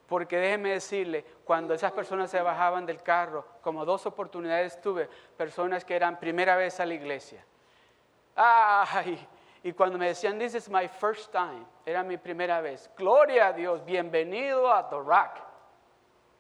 Porque 0.06 0.36
déjeme 0.36 0.72
decirle, 0.72 1.24
cuando 1.46 1.74
esas 1.74 1.94
personas 1.94 2.30
se 2.30 2.42
bajaban 2.42 2.86
del 2.86 3.02
carro, 3.02 3.46
como 3.62 3.86
dos 3.86 4.06
oportunidades 4.06 4.82
tuve, 4.82 5.08
personas 5.38 5.86
que 5.86 5.96
eran 5.96 6.20
primera 6.20 6.58
vez 6.58 6.82
a 6.82 6.86
la 6.86 6.94
iglesia. 6.94 7.44
Ay, 8.36 9.26
y 9.64 9.72
cuando 9.72 9.98
me 9.98 10.08
decían, 10.08 10.38
this 10.38 10.56
is 10.56 10.70
my 10.70 10.90
first 10.90 11.32
time, 11.32 11.66
era 11.86 12.04
mi 12.04 12.18
primera 12.18 12.60
vez. 12.60 12.92
Gloria 12.98 13.48
a 13.48 13.54
Dios, 13.54 13.86
bienvenido 13.86 14.70
a 14.74 14.90
The 14.90 14.98
Rock. 14.98 15.40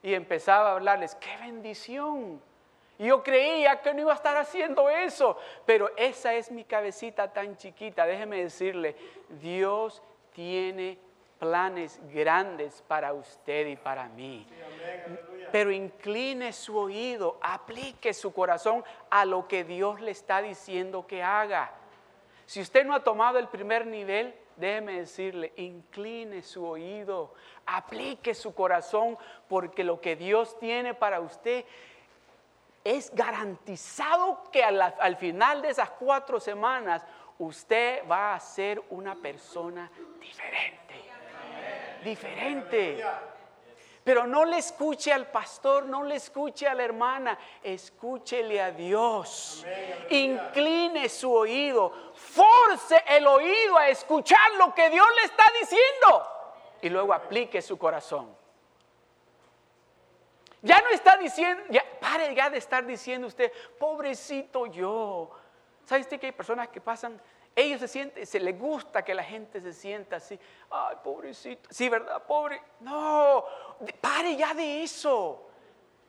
Y 0.01 0.13
empezaba 0.13 0.71
a 0.71 0.73
hablarles, 0.73 1.15
qué 1.15 1.37
bendición. 1.37 2.41
Y 3.03 3.07
yo 3.07 3.21
creía 3.21 3.81
que 3.81 3.93
no 3.93 3.99
iba 3.99 4.13
a 4.13 4.15
estar 4.15 4.37
haciendo 4.37 4.89
eso, 4.89 5.37
pero 5.65 5.91
esa 5.97 6.35
es 6.35 6.49
mi 6.49 6.63
cabecita 6.63 7.33
tan 7.33 7.57
chiquita. 7.57 8.05
Déjeme 8.05 8.41
decirle, 8.41 8.95
Dios 9.41 10.01
tiene 10.31 10.97
planes 11.37 11.99
grandes 12.13 12.81
para 12.87 13.11
usted 13.11 13.67
y 13.67 13.75
para 13.75 14.07
mí. 14.07 14.47
Pero 15.51 15.69
incline 15.73 16.53
su 16.53 16.77
oído, 16.77 17.39
aplique 17.41 18.13
su 18.13 18.31
corazón 18.31 18.85
a 19.09 19.25
lo 19.25 19.49
que 19.49 19.65
Dios 19.65 19.99
le 19.99 20.11
está 20.11 20.41
diciendo 20.41 21.05
que 21.05 21.21
haga. 21.21 21.73
Si 22.45 22.61
usted 22.61 22.85
no 22.85 22.95
ha 22.95 23.03
tomado 23.03 23.37
el 23.37 23.49
primer 23.49 23.85
nivel, 23.85 24.33
déjeme 24.55 24.99
decirle, 24.99 25.51
incline 25.57 26.41
su 26.41 26.65
oído, 26.65 27.33
aplique 27.65 28.33
su 28.33 28.55
corazón, 28.55 29.17
porque 29.49 29.83
lo 29.83 29.99
que 29.99 30.15
Dios 30.15 30.57
tiene 30.57 30.93
para 30.93 31.19
usted 31.19 31.65
es 32.83 33.13
garantizado 33.13 34.43
que 34.51 34.63
al, 34.63 35.15
final 35.17 35.61
de 35.61 35.69
esas 35.69 35.89
cuatro 35.91 36.39
semanas 36.39 37.03
usted 37.39 38.07
va 38.09 38.35
a 38.35 38.39
ser 38.39 38.81
una 38.89 39.15
persona 39.15 39.89
diferente. 40.19 40.93
Diferente. 42.03 43.05
Pero 44.03 44.27
no 44.27 44.43
le 44.43 44.57
escuche 44.57 45.13
al 45.13 45.27
pastor, 45.27 45.85
no 45.85 46.03
le 46.03 46.15
escuche 46.15 46.67
a 46.67 46.73
la 46.73 46.83
hermana, 46.83 47.39
escúchele 47.63 48.61
a 48.61 48.71
Dios. 48.71 49.65
Incline 50.09 51.07
su 51.07 51.33
oído, 51.33 52.11
force 52.13 53.01
el 53.07 53.25
oído 53.25 53.77
a 53.77 53.87
escuchar 53.87 54.51
lo 54.57 54.73
que 54.75 54.89
Dios 54.89 55.07
le 55.15 55.23
está 55.23 55.45
diciendo 55.57 56.27
y 56.81 56.89
luego 56.89 57.13
aplique 57.13 57.61
su 57.61 57.77
corazón. 57.77 58.42
Ya 60.63 60.81
no 60.81 60.89
está 60.89 61.17
diciendo, 61.17 61.61
ya, 61.69 61.83
pare 61.99 62.33
ya 62.33 62.49
de 62.49 62.57
estar 62.57 62.83
diciendo 62.85 63.27
usted, 63.27 63.51
pobrecito 63.77 64.65
yo. 64.65 65.29
¿Sabe 65.85 66.01
usted 66.01 66.19
que 66.19 66.27
hay 66.27 66.31
personas 66.31 66.69
que 66.69 66.81
pasan 66.81 67.21
ellos 67.55 67.79
se 67.81 67.87
sienten, 67.87 68.25
se 68.25 68.39
les 68.39 68.57
gusta 68.57 69.03
que 69.03 69.13
la 69.13 69.23
gente 69.23 69.61
se 69.61 69.73
sienta 69.73 70.15
así. 70.15 70.39
Ay, 70.71 70.95
pobrecito. 71.03 71.69
Sí, 71.71 71.87
¿verdad? 71.87 72.23
Pobre. 72.23 72.61
No, 72.79 73.45
pare 74.01 74.35
ya 74.35 74.53
de 74.53 74.83
eso. 74.83 75.49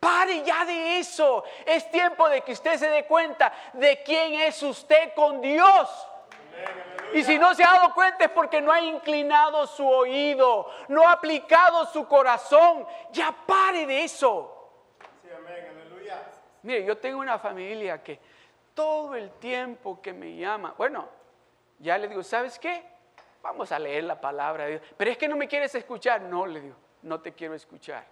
Pare 0.01 0.43
ya 0.43 0.64
de 0.64 0.99
eso. 0.99 1.45
Es 1.67 1.90
tiempo 1.90 2.29
de 2.29 2.40
que 2.40 2.53
usted 2.53 2.79
se 2.79 2.88
dé 2.88 3.05
cuenta 3.05 3.53
de 3.75 4.03
quién 4.03 4.35
es 4.35 4.62
usted 4.62 5.12
con 5.14 5.40
Dios. 5.43 6.09
Y 7.14 7.22
si 7.22 7.38
no 7.38 7.55
se 7.55 7.62
ha 7.62 7.72
dado 7.74 7.94
cuenta 7.94 8.24
es 8.24 8.31
porque 8.31 8.61
no 8.61 8.72
ha 8.72 8.81
inclinado 8.81 9.68
su 9.68 9.88
oído, 9.88 10.68
no 10.88 11.07
ha 11.07 11.12
aplicado 11.12 11.87
su 11.87 12.09
corazón. 12.09 12.85
Ya 13.12 13.33
pare 13.46 13.87
de 13.87 14.03
eso. 14.03 14.72
Sí, 15.22 15.29
amén, 15.35 15.64
aleluya. 15.70 16.22
Mire, 16.62 16.85
yo 16.85 16.98
tengo 16.98 17.20
una 17.20 17.38
familia 17.38 18.03
que 18.03 18.18
todo 18.74 19.14
el 19.14 19.31
tiempo 19.33 20.03
que 20.03 20.12
me 20.12 20.37
llama, 20.37 20.74
bueno, 20.77 21.09
ya 21.79 21.96
le 21.98 22.09
digo, 22.09 22.24
¿sabes 22.24 22.59
qué? 22.59 22.85
Vamos 23.42 23.70
a 23.70 23.79
leer 23.79 24.03
la 24.03 24.20
palabra 24.20 24.64
de 24.64 24.70
Dios. 24.70 24.83
Pero 24.96 25.11
es 25.12 25.16
que 25.16 25.29
no 25.29 25.37
me 25.37 25.46
quieres 25.46 25.72
escuchar. 25.77 26.20
No, 26.22 26.46
le 26.46 26.61
digo, 26.62 26.77
no 27.03 27.20
te 27.20 27.33
quiero 27.33 27.55
escuchar. 27.55 28.05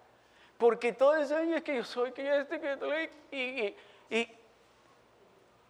Porque 0.57 0.93
todo 0.93 1.17
ese 1.17 1.35
año 1.35 1.57
es 1.57 1.65
que 1.65 1.75
yo 1.75 1.83
soy, 1.83 2.13
que 2.13 2.23
yo 2.23 2.35
estoy, 2.35 2.61
que 2.61 3.11
y, 3.33 3.37
y, 3.37 3.77
y 4.11 4.39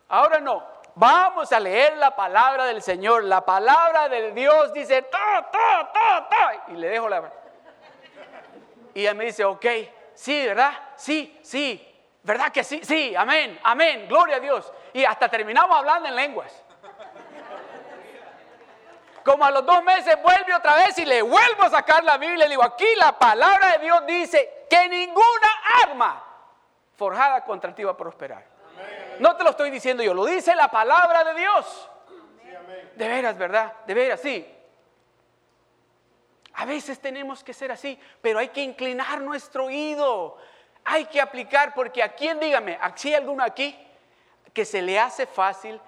ahora 0.08 0.38
no. 0.38 0.81
Vamos 0.94 1.50
a 1.52 1.60
leer 1.60 1.96
la 1.96 2.14
palabra 2.14 2.66
del 2.66 2.82
Señor. 2.82 3.24
La 3.24 3.44
palabra 3.44 4.08
de 4.08 4.32
Dios 4.32 4.72
dice, 4.72 5.02
ta, 5.02 5.50
ta, 5.50 6.28
ta. 6.28 6.64
Y 6.68 6.72
le 6.72 6.88
dejo 6.88 7.08
la... 7.08 7.32
Y 8.94 9.00
ella 9.00 9.14
me 9.14 9.24
dice, 9.24 9.44
ok, 9.44 9.66
sí, 10.14 10.46
¿verdad? 10.46 10.72
Sí, 10.96 11.38
sí. 11.42 11.88
¿Verdad 12.22 12.52
que 12.52 12.62
sí? 12.62 12.80
Sí, 12.84 13.14
amén, 13.16 13.58
amén, 13.64 14.06
gloria 14.06 14.36
a 14.36 14.40
Dios. 14.40 14.72
Y 14.92 15.04
hasta 15.04 15.28
terminamos 15.28 15.76
hablando 15.76 16.08
en 16.08 16.14
lenguas. 16.14 16.62
Como 19.24 19.44
a 19.44 19.50
los 19.50 19.64
dos 19.64 19.82
meses 19.82 20.20
vuelve 20.22 20.54
otra 20.54 20.74
vez 20.74 20.98
y 20.98 21.04
le 21.04 21.22
vuelvo 21.22 21.62
a 21.62 21.70
sacar 21.70 22.04
la 22.04 22.18
Biblia. 22.18 22.44
Le 22.44 22.50
digo, 22.50 22.64
aquí 22.64 22.86
la 22.96 23.18
palabra 23.18 23.72
de 23.72 23.78
Dios 23.78 24.06
dice 24.06 24.66
que 24.68 24.88
ninguna 24.88 25.48
arma 25.84 26.22
forjada 26.96 27.44
contra 27.44 27.74
ti 27.74 27.82
va 27.82 27.92
a 27.92 27.96
prosperar. 27.96 28.44
No 29.22 29.36
te 29.36 29.44
lo 29.44 29.50
estoy 29.50 29.70
diciendo 29.70 30.02
yo, 30.02 30.14
lo 30.14 30.24
dice 30.24 30.52
la 30.56 30.68
palabra 30.68 31.22
de 31.22 31.34
Dios. 31.34 31.88
De 32.96 33.06
veras, 33.06 33.38
¿verdad? 33.38 33.72
De 33.86 33.94
veras, 33.94 34.20
sí. 34.20 34.44
A 36.54 36.64
veces 36.64 36.98
tenemos 36.98 37.44
que 37.44 37.54
ser 37.54 37.70
así, 37.70 37.96
pero 38.20 38.40
hay 38.40 38.48
que 38.48 38.62
inclinar 38.62 39.20
nuestro 39.20 39.66
oído. 39.66 40.38
Hay 40.84 41.04
que 41.04 41.20
aplicar, 41.20 41.72
porque 41.72 42.02
a 42.02 42.16
quién, 42.16 42.40
dígame, 42.40 42.76
¿si 42.96 43.10
hay 43.10 43.14
alguno 43.14 43.44
aquí 43.44 43.78
que 44.52 44.64
se 44.64 44.82
le 44.82 44.98
hace 44.98 45.26
fácil 45.26 45.80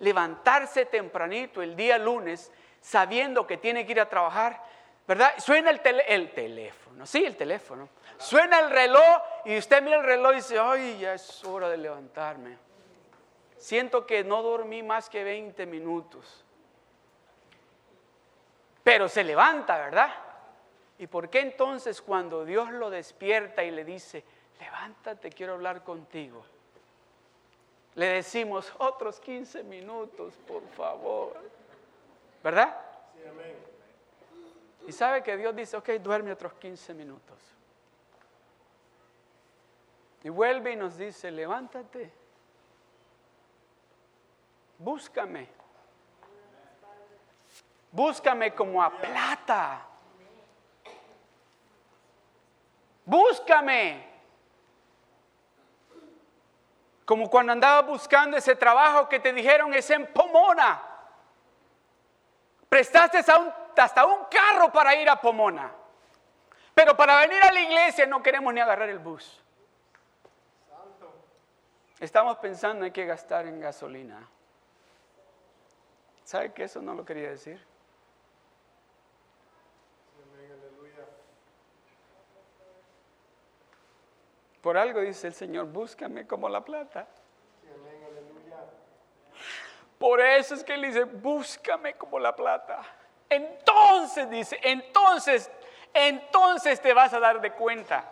levantarse 0.00 0.84
tempranito 0.86 1.62
el 1.62 1.76
día 1.76 1.96
lunes 1.96 2.50
sabiendo 2.80 3.46
que 3.46 3.56
tiene 3.56 3.86
que 3.86 3.92
ir 3.92 4.00
a 4.00 4.08
trabajar, 4.08 4.64
¿verdad? 5.06 5.32
Suena 5.38 5.70
el, 5.70 5.80
el 6.08 6.32
teléfono, 6.32 7.06
sí, 7.06 7.24
el 7.24 7.36
teléfono. 7.36 7.88
Suena 8.18 8.58
el 8.58 8.70
reloj 8.70 9.22
y 9.44 9.56
usted 9.56 9.80
mira 9.80 9.98
el 9.98 10.04
reloj 10.04 10.32
y 10.32 10.36
dice, 10.36 10.58
ay, 10.58 10.98
ya 10.98 11.14
es 11.14 11.44
hora 11.44 11.68
de 11.68 11.76
levantarme. 11.76 12.69
Siento 13.60 14.06
que 14.06 14.24
no 14.24 14.42
dormí 14.42 14.82
más 14.82 15.10
que 15.10 15.22
20 15.22 15.66
minutos. 15.66 16.44
Pero 18.82 19.06
se 19.06 19.22
levanta, 19.22 19.76
¿verdad? 19.78 20.10
¿Y 20.98 21.06
por 21.06 21.28
qué 21.28 21.40
entonces 21.40 22.00
cuando 22.00 22.46
Dios 22.46 22.70
lo 22.70 22.88
despierta 22.88 23.62
y 23.62 23.70
le 23.70 23.84
dice, 23.84 24.24
levántate, 24.58 25.28
quiero 25.28 25.52
hablar 25.52 25.84
contigo? 25.84 26.42
Le 27.96 28.06
decimos 28.06 28.72
otros 28.78 29.20
15 29.20 29.62
minutos, 29.64 30.32
por 30.48 30.66
favor. 30.68 31.36
¿Verdad? 32.42 32.80
Sí, 33.14 33.28
amén. 33.28 33.56
Y 34.88 34.92
sabe 34.92 35.22
que 35.22 35.36
Dios 35.36 35.54
dice, 35.54 35.76
ok, 35.76 35.90
duerme 36.00 36.32
otros 36.32 36.54
15 36.54 36.94
minutos. 36.94 37.36
Y 40.24 40.30
vuelve 40.30 40.72
y 40.72 40.76
nos 40.76 40.96
dice, 40.96 41.30
levántate, 41.30 42.19
búscame. 44.80 45.46
Búscame 47.92 48.54
como 48.54 48.82
a 48.82 48.90
plata. 48.90 49.86
Búscame. 53.04 54.08
Como 57.04 57.28
cuando 57.28 57.52
andaba 57.52 57.82
buscando 57.82 58.36
ese 58.36 58.54
trabajo 58.54 59.08
que 59.08 59.18
te 59.20 59.32
dijeron 59.32 59.74
es 59.74 59.90
en 59.90 60.06
Pomona. 60.12 60.80
Prestaste 62.68 63.18
hasta 63.18 64.06
un 64.06 64.24
carro 64.30 64.72
para 64.72 64.94
ir 64.94 65.08
a 65.10 65.20
Pomona. 65.20 65.72
Pero 66.72 66.96
para 66.96 67.18
venir 67.20 67.42
a 67.42 67.52
la 67.52 67.60
iglesia 67.60 68.06
no 68.06 68.22
queremos 68.22 68.54
ni 68.54 68.60
agarrar 68.60 68.88
el 68.88 69.00
bus. 69.00 69.42
Estamos 71.98 72.38
pensando 72.38 72.86
en 72.86 72.92
que 72.92 73.04
gastar 73.04 73.46
en 73.46 73.60
gasolina. 73.60 74.26
¿Sabe 76.30 76.52
que 76.52 76.62
eso 76.62 76.80
no 76.80 76.94
lo 76.94 77.04
quería 77.04 77.30
decir? 77.30 77.60
Por 84.62 84.78
algo 84.78 85.00
dice 85.00 85.26
el 85.26 85.34
Señor, 85.34 85.66
búscame 85.66 86.28
como 86.28 86.48
la 86.48 86.64
plata. 86.64 87.08
Por 89.98 90.20
eso 90.20 90.54
es 90.54 90.62
que 90.62 90.74
Él 90.74 90.82
dice, 90.82 91.02
búscame 91.02 91.94
como 91.94 92.20
la 92.20 92.36
plata. 92.36 92.80
Entonces 93.28 94.30
dice, 94.30 94.60
entonces, 94.62 95.50
entonces 95.92 96.80
te 96.80 96.94
vas 96.94 97.12
a 97.12 97.18
dar 97.18 97.40
de 97.40 97.50
cuenta. 97.54 98.08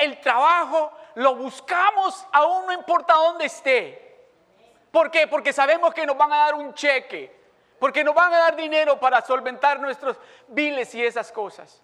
El 0.00 0.20
trabajo 0.20 0.92
lo 1.16 1.34
buscamos 1.34 2.24
aún 2.30 2.66
no 2.66 2.72
importa 2.72 3.12
dónde 3.14 3.46
esté. 3.46 4.05
¿Por 4.96 5.10
qué? 5.10 5.26
Porque 5.26 5.52
sabemos 5.52 5.92
que 5.92 6.06
nos 6.06 6.16
van 6.16 6.32
a 6.32 6.38
dar 6.38 6.54
un 6.54 6.72
cheque, 6.72 7.30
porque 7.78 8.02
nos 8.02 8.14
van 8.14 8.32
a 8.32 8.38
dar 8.38 8.56
dinero 8.56 8.98
para 8.98 9.20
solventar 9.20 9.78
nuestros 9.78 10.16
biles 10.48 10.94
y 10.94 11.04
esas 11.04 11.30
cosas. 11.30 11.82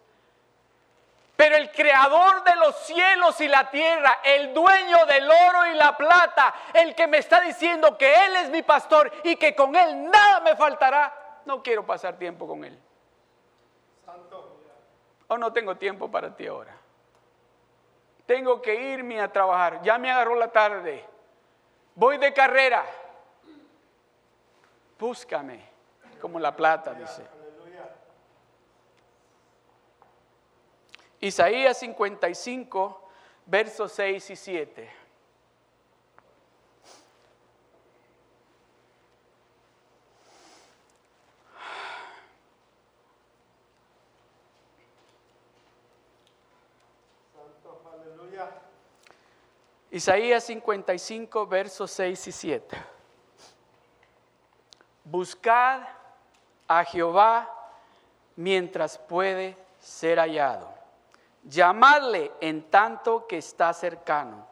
Pero 1.36 1.56
el 1.56 1.70
creador 1.70 2.42
de 2.42 2.56
los 2.56 2.74
cielos 2.86 3.38
y 3.42 3.48
la 3.48 3.68
tierra, 3.70 4.20
el 4.24 4.54
dueño 4.54 5.04
del 5.04 5.30
oro 5.30 5.66
y 5.66 5.74
la 5.74 5.94
plata, 5.94 6.54
el 6.72 6.94
que 6.94 7.06
me 7.06 7.18
está 7.18 7.42
diciendo 7.42 7.98
que 7.98 8.14
Él 8.14 8.36
es 8.36 8.48
mi 8.48 8.62
pastor 8.62 9.12
y 9.24 9.36
que 9.36 9.54
con 9.54 9.76
Él 9.76 10.10
nada 10.10 10.40
me 10.40 10.56
faltará, 10.56 11.42
no 11.44 11.62
quiero 11.62 11.84
pasar 11.84 12.16
tiempo 12.16 12.48
con 12.48 12.64
Él. 12.64 12.80
Santo. 14.06 14.56
O 15.28 15.36
no 15.36 15.52
tengo 15.52 15.76
tiempo 15.76 16.10
para 16.10 16.34
ti 16.34 16.46
ahora. 16.46 16.74
Tengo 18.24 18.62
que 18.62 18.74
irme 18.74 19.20
a 19.20 19.30
trabajar. 19.30 19.82
Ya 19.82 19.98
me 19.98 20.10
agarró 20.10 20.34
la 20.34 20.48
tarde. 20.48 21.04
Voy 21.94 22.16
de 22.16 22.32
carrera. 22.32 22.86
Búscame 25.02 25.60
como 26.20 26.38
la 26.38 26.54
plata, 26.54 26.94
dice. 26.94 27.26
Isaías 31.18 31.76
55, 31.76 33.08
versos 33.46 33.90
6 33.90 34.30
y 34.30 34.36
7. 34.36 34.90
Isaías 49.90 50.44
55, 50.44 51.46
versos 51.48 51.90
6 51.90 52.28
y 52.28 52.32
7. 52.32 53.01
Buscad 55.12 55.82
a 56.66 56.84
Jehová 56.84 57.48
mientras 58.34 58.98
puede 58.98 59.56
ser 59.78 60.18
hallado 60.18 60.82
llamadle 61.44 62.32
en 62.40 62.70
tanto 62.70 63.26
que 63.26 63.38
está 63.38 63.72
cercano. 63.72 64.46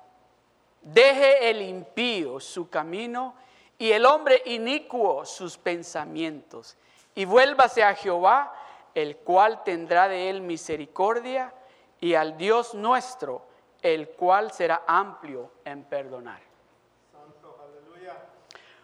Deje 0.82 1.50
el 1.50 1.62
impío 1.62 2.40
su 2.40 2.68
camino 2.68 3.34
y 3.78 3.92
el 3.92 4.06
hombre 4.06 4.42
inicuo 4.46 5.24
sus 5.24 5.56
pensamientos, 5.56 6.76
y 7.14 7.24
vuélvase 7.24 7.82
a 7.82 7.94
Jehová, 7.94 8.54
el 8.94 9.16
cual 9.18 9.64
tendrá 9.64 10.08
de 10.08 10.28
él 10.28 10.42
misericordia, 10.42 11.54
y 11.98 12.14
al 12.14 12.36
Dios 12.36 12.74
nuestro, 12.74 13.46
el 13.80 14.10
cual 14.10 14.52
será 14.52 14.82
amplio 14.86 15.50
en 15.64 15.84
perdonar. 15.84 16.49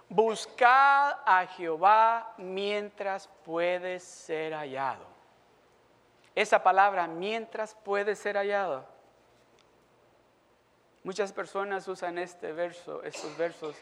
Buscad 0.08 1.16
a 1.24 1.46
Jehová 1.56 2.34
mientras 2.38 3.28
puede 3.44 3.98
ser 4.00 4.54
hallado 4.54 5.16
esa 6.36 6.62
palabra 6.62 7.08
mientras 7.08 7.74
puede 7.74 8.14
ser 8.14 8.36
hallado. 8.36 8.84
Muchas 11.02 11.32
personas 11.32 11.88
usan 11.88 12.18
este 12.18 12.52
verso, 12.52 13.02
estos 13.02 13.36
versos, 13.38 13.74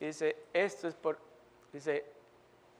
y 0.00 0.06
dice, 0.06 0.36
esto 0.54 0.88
es 0.88 0.94
por, 0.94 1.18
dice, 1.72 2.06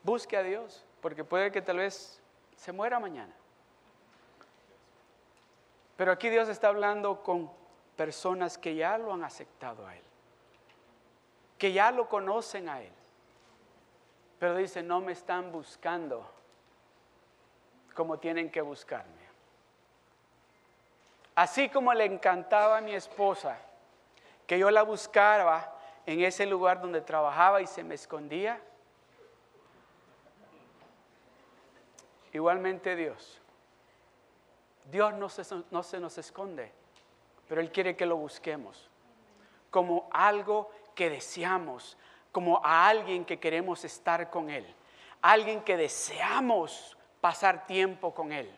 busque 0.02 0.36
a 0.36 0.42
Dios, 0.42 0.84
porque 1.02 1.24
puede 1.24 1.52
que 1.52 1.60
tal 1.60 1.76
vez 1.76 2.22
se 2.56 2.72
muera 2.72 2.98
mañana. 2.98 3.34
Pero 5.98 6.10
aquí 6.10 6.30
Dios 6.30 6.48
está 6.48 6.68
hablando 6.68 7.22
con 7.22 7.50
personas 7.96 8.56
que 8.56 8.76
ya 8.76 8.96
lo 8.96 9.12
han 9.12 9.24
aceptado 9.24 9.86
a 9.86 9.94
Él, 9.94 10.02
que 11.58 11.72
ya 11.72 11.90
lo 11.90 12.08
conocen 12.08 12.68
a 12.68 12.80
Él. 12.80 12.92
Pero 14.38 14.56
dice, 14.56 14.82
no 14.82 15.00
me 15.00 15.12
están 15.12 15.50
buscando 15.50 16.24
como 17.94 18.18
tienen 18.18 18.50
que 18.50 18.60
buscarme. 18.60 19.28
Así 21.34 21.68
como 21.68 21.92
le 21.92 22.04
encantaba 22.04 22.78
a 22.78 22.80
mi 22.80 22.94
esposa 22.94 23.58
que 24.46 24.58
yo 24.58 24.70
la 24.70 24.82
buscara 24.82 25.74
en 26.06 26.22
ese 26.22 26.46
lugar 26.46 26.80
donde 26.80 27.00
trabajaba 27.00 27.60
y 27.60 27.66
se 27.66 27.82
me 27.82 27.96
escondía, 27.96 28.60
igualmente 32.32 32.96
Dios. 32.96 33.40
Dios 34.90 35.12
no 35.14 35.28
se, 35.28 35.42
no 35.70 35.82
se 35.82 36.00
nos 36.00 36.16
esconde, 36.18 36.72
pero 37.48 37.60
Él 37.60 37.70
quiere 37.70 37.96
que 37.96 38.06
lo 38.06 38.16
busquemos 38.16 38.88
como 39.70 40.08
algo 40.12 40.70
que 40.98 41.08
deseamos, 41.08 41.96
como 42.32 42.60
a 42.64 42.88
alguien 42.88 43.24
que 43.24 43.38
queremos 43.38 43.84
estar 43.84 44.30
con 44.30 44.50
Él, 44.50 44.66
alguien 45.22 45.60
que 45.60 45.76
deseamos 45.76 46.98
pasar 47.20 47.68
tiempo 47.68 48.12
con 48.12 48.32
Él. 48.32 48.52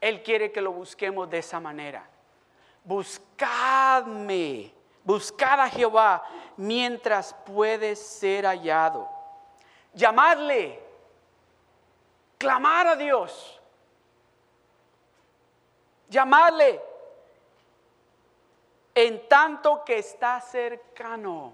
Él 0.00 0.22
quiere 0.22 0.52
que 0.52 0.60
lo 0.60 0.70
busquemos 0.70 1.28
de 1.28 1.38
esa 1.38 1.58
manera. 1.58 2.08
Buscadme, 2.84 4.72
buscad 5.02 5.58
a 5.58 5.68
Jehová 5.68 6.22
mientras 6.56 7.34
puede 7.44 7.96
ser 7.96 8.44
hallado. 8.44 9.10
Llamadle, 9.94 10.80
clamar 12.38 12.86
a 12.86 12.94
Dios. 12.94 13.60
Llamadle 16.08 16.91
en 18.94 19.28
tanto 19.28 19.84
que 19.84 19.98
está 19.98 20.40
cercano. 20.40 21.52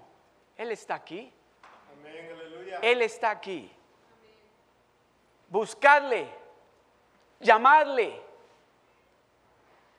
Él 0.57 0.71
está 0.71 0.95
aquí. 0.95 1.31
Él 2.81 3.01
está 3.01 3.31
aquí. 3.31 3.71
Buscadle, 5.49 6.29
llamadle 7.39 8.29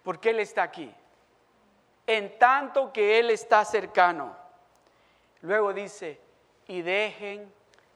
porque 0.02 0.30
Él 0.30 0.40
está 0.40 0.62
aquí. 0.62 0.92
En 2.06 2.38
tanto 2.38 2.92
que 2.92 3.18
Él 3.18 3.30
está 3.30 3.64
cercano. 3.64 4.36
Luego 5.42 5.72
dice, 5.72 6.20
y 6.66 6.82
dejen 6.82 7.52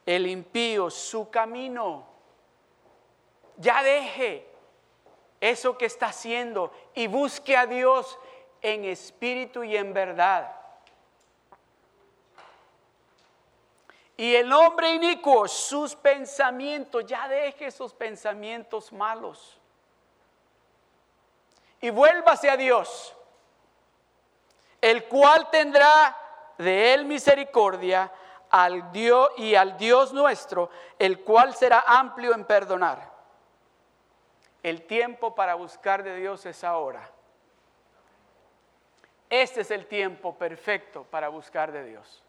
el 0.07 0.27
impío 0.27 0.91
su 0.91 1.31
camino. 1.31 2.07
Ya 3.57 3.83
deje 3.83 4.47
eso 5.41 5.77
que 5.77 5.87
está 5.87 6.07
haciendo 6.07 6.73
y 6.95 7.07
busque 7.07 7.57
a 7.57 7.67
Dios 7.67 8.19
en 8.65 8.87
espíritu 8.87 9.63
y 9.63 9.77
en 9.77 9.93
verdad. 9.93 10.51
Y 14.17 14.35
el 14.35 14.51
hombre 14.51 14.95
inicuo, 14.95 15.47
sus 15.47 15.95
pensamientos, 15.95 17.05
ya 17.05 17.29
deje 17.29 17.67
esos 17.67 17.93
pensamientos 17.93 18.91
malos 18.91 19.61
y 21.83 21.91
vuélvase 21.91 22.49
a 22.49 22.57
Dios, 22.57 23.15
el 24.81 25.05
cual 25.09 25.51
tendrá 25.51 26.17
de 26.57 26.95
él 26.95 27.05
misericordia 27.05 28.11
al 28.49 28.91
Dios 28.93 29.29
y 29.37 29.55
al 29.57 29.77
Dios 29.77 30.15
nuestro, 30.15 30.71
el 30.99 31.21
cual 31.21 31.55
será 31.55 31.85
amplio 31.87 32.33
en 32.33 32.47
perdonar. 32.47 33.13
El 34.63 34.87
tiempo 34.87 35.35
para 35.35 35.55
buscar 35.55 36.03
de 36.03 36.17
Dios 36.17 36.47
es 36.47 36.65
ahora. 36.65 37.11
Este 39.37 39.63
es 39.63 39.73
el 39.73 39.87
tiempo 39.87 40.39
perfecto 40.39 41.03
para 41.11 41.29
buscar 41.29 41.73
de 41.73 41.85
Dios. 41.85 42.23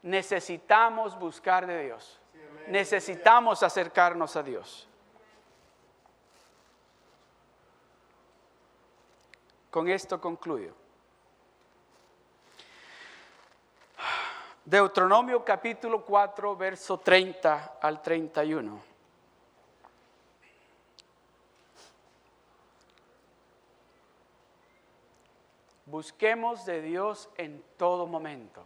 necesitamos 0.00 1.18
buscar 1.18 1.66
de 1.66 1.84
Dios. 1.84 2.18
Necesitamos 2.68 3.62
acercarnos 3.62 4.36
a 4.36 4.42
Dios. 4.42 4.88
Con 9.70 9.90
esto 9.90 10.18
concluyo. 10.18 10.74
Deuteronomio 14.64 15.44
capítulo 15.44 16.02
4, 16.06 16.56
verso 16.56 17.00
30 17.00 17.76
al 17.82 18.00
31. 18.00 18.95
Busquemos 25.86 26.66
de 26.66 26.82
Dios 26.82 27.28
en 27.36 27.64
todo 27.76 28.06
momento. 28.06 28.64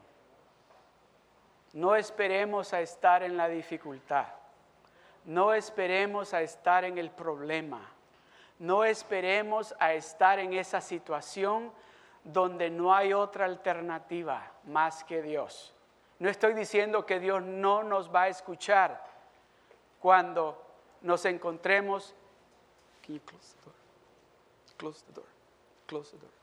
No 1.75 1.95
esperemos 1.95 2.73
a 2.73 2.81
estar 2.81 3.23
en 3.23 3.37
la 3.37 3.49
dificultad. 3.49 4.27
No 5.27 5.53
esperemos 5.53 6.33
a 6.33 6.41
estar 6.41 6.85
en 6.85 6.97
el 6.99 7.11
problema. 7.11 7.93
No 8.59 8.85
esperemos 8.85 9.75
a 9.79 9.93
estar 9.93 10.39
en 10.39 10.55
esa 10.55 10.81
situación 10.81 11.71
donde 12.25 12.71
no 12.71 12.95
hay 12.95 13.13
otra 13.13 13.45
alternativa 13.45 14.53
más 14.65 15.05
que 15.05 15.23
Dios. 15.23 15.75
No 16.19 16.29
estoy 16.29 16.55
diciendo 16.55 17.07
que 17.07 17.21
Dios 17.21 17.43
no 17.43 17.83
nos 17.83 18.15
va 18.15 18.23
a 18.23 18.29
escuchar 18.29 19.03
cuando 20.01 20.63
nos 21.03 21.25
encontremos. 21.25 22.15
Can 23.03 23.15
you 23.15 23.21
close 23.21 23.55
the 25.05 25.13
door? 25.13 25.27
Close 25.87 26.11
the 26.11 26.19
door. 26.19 26.40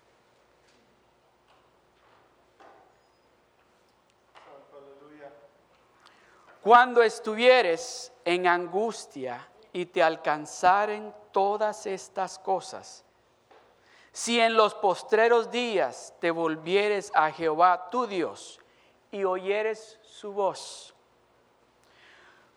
Cuando 6.68 7.02
estuvieres 7.02 8.12
en 8.26 8.46
angustia 8.46 9.48
y 9.72 9.86
te 9.86 10.04
alcanzaren 10.04 11.16
todas 11.32 11.86
estas 11.86 12.38
cosas, 12.38 13.06
si 14.12 14.42
en 14.42 14.54
los 14.58 14.74
postreros 14.74 15.50
días 15.50 16.14
te 16.20 16.30
volvieres 16.30 17.10
a 17.16 17.32
Jehová 17.32 17.88
tu 17.90 18.06
Dios 18.06 18.60
y 19.12 19.24
oyeres 19.24 19.98
su 20.02 20.34
voz, 20.34 20.94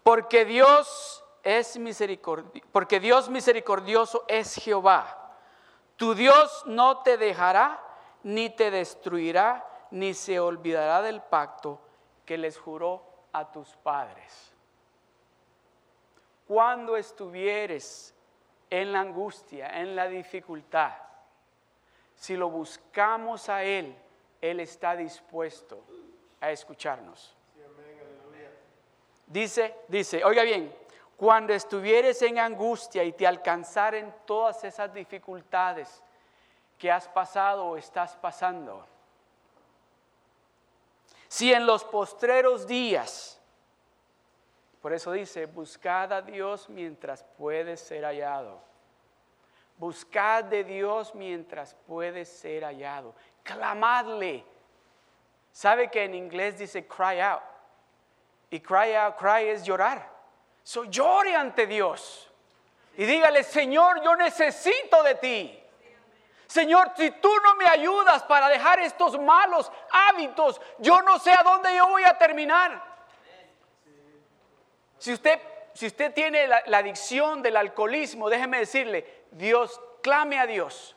porque 0.03 0.45
Dios 0.45 1.23
es 1.45 1.79
porque 2.73 2.99
Dios 2.99 3.29
misericordioso 3.29 4.25
es 4.27 4.57
Jehová. 4.57 5.37
Tu 5.95 6.17
Dios 6.17 6.65
no 6.67 7.05
te 7.05 7.17
dejará 7.17 7.81
ni 8.25 8.51
te 8.51 8.73
destruirá 8.73 9.65
ni 9.93 10.15
se 10.15 10.41
olvidará 10.41 11.01
del 11.01 11.23
pacto 11.23 11.79
que 12.27 12.37
les 12.37 12.59
juró 12.59 13.10
a 13.33 13.51
tus 13.51 13.69
padres. 13.77 14.53
Cuando 16.47 16.97
estuvieres 16.97 18.15
en 18.69 18.93
la 18.93 19.01
angustia, 19.01 19.69
en 19.81 19.95
la 19.95 20.09
dificultad, 20.09 20.93
si 22.15 22.37
lo 22.37 22.51
buscamos 22.51 23.49
a 23.49 23.63
Él, 23.65 23.97
Él 24.41 24.61
está 24.61 24.97
dispuesto 24.97 25.83
a 26.41 26.51
escucharnos. 26.51 27.37
Dice, 29.27 29.77
dice, 29.87 30.25
oiga 30.25 30.43
bien, 30.43 30.75
cuando 31.17 31.53
estuvieres 31.53 32.21
en 32.23 32.39
angustia 32.39 33.05
y 33.05 33.13
te 33.13 33.27
alcanzaren 33.27 34.13
todas 34.25 34.65
esas 34.65 34.93
dificultades 34.93 36.03
que 36.77 36.91
has 36.91 37.07
pasado 37.07 37.67
o 37.67 37.77
estás 37.77 38.17
pasando, 38.17 38.85
si 41.31 41.53
en 41.53 41.65
los 41.65 41.85
postreros 41.85 42.67
días, 42.67 43.41
por 44.83 44.93
eso 44.93 45.13
dice, 45.13 45.47
buscad 45.47 46.13
a 46.13 46.23
Dios 46.23 46.69
mientras 46.69 47.23
puede 47.39 47.77
ser 47.77 48.03
hallado. 48.03 48.61
Buscad 49.77 50.43
de 50.43 50.65
Dios 50.65 51.15
mientras 51.15 51.77
puede 51.87 52.25
ser 52.25 52.65
hallado. 52.65 53.15
Clamadle. 53.45 54.45
¿Sabe 55.53 55.89
que 55.89 56.03
en 56.03 56.17
inglés 56.17 56.59
dice 56.59 56.85
cry 56.89 57.21
out? 57.21 57.43
Y 58.51 58.59
cry 58.59 58.97
out, 58.97 59.15
cry 59.17 59.51
es 59.51 59.63
llorar. 59.63 60.11
So 60.65 60.83
llore 60.83 61.37
ante 61.37 61.65
Dios. 61.65 62.29
Y 62.97 63.05
dígale, 63.05 63.45
Señor, 63.45 64.03
yo 64.03 64.17
necesito 64.17 65.01
de 65.05 65.15
ti. 65.15 65.63
Señor, 66.51 66.91
si 66.97 67.13
tú 67.13 67.31
no 67.45 67.55
me 67.55 67.69
ayudas 67.69 68.25
para 68.25 68.49
dejar 68.49 68.81
estos 68.81 69.17
malos 69.21 69.71
hábitos, 69.93 70.61
yo 70.79 71.01
no 71.03 71.21
sé 71.21 71.31
a 71.31 71.45
dónde 71.45 71.73
yo 71.77 71.87
voy 71.87 72.03
a 72.03 72.19
terminar. 72.19 72.83
Si 74.99 75.13
usted, 75.13 75.39
si 75.75 75.87
usted 75.87 76.13
tiene 76.13 76.49
la, 76.49 76.65
adicción 76.77 77.41
del 77.41 77.57
alcoholismo, 77.57 78.29
déjeme 78.29 78.59
decirle, 78.59 79.27
Dios, 79.31 79.81
clame 80.03 80.41
a 80.41 80.47
Dios. 80.49 80.97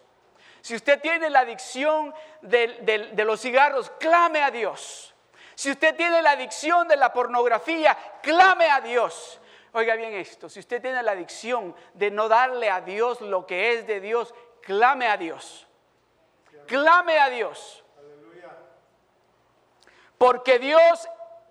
Si 0.62 0.74
usted 0.74 1.00
tiene 1.00 1.30
la 1.30 1.42
adicción 1.42 2.16
de 2.42 3.24
los 3.24 3.40
cigarros, 3.40 3.92
clame 4.00 4.42
a 4.42 4.50
Dios. 4.50 5.14
Si 5.54 5.70
usted 5.70 5.96
tiene 5.96 6.24
la 6.24 6.32
adicción 6.32 6.88
de 6.88 6.98
la 6.98 7.14
pornografía, 7.14 7.96
clame 8.24 8.72
a 8.72 8.82
Dios. 8.82 9.40
Oiga 9.74 9.96
bien 9.96 10.14
esto, 10.14 10.50
si 10.50 10.60
usted 10.60 10.82
tiene 10.82 11.04
la 11.04 11.12
adicción 11.12 11.76
de 11.94 12.10
no 12.10 12.28
darle 12.28 12.72
a 12.72 12.82
Dios 12.82 13.22
lo 13.22 13.46
que 13.46 13.74
es 13.74 13.86
de 13.86 14.00
Dios, 14.02 14.34
clame 14.66 15.08
a 15.08 15.18
Dios. 15.18 15.68
Clame 16.68 17.20
a 17.20 17.30
Dios. 17.30 17.84
Porque 20.18 20.60
Dios 20.60 21.08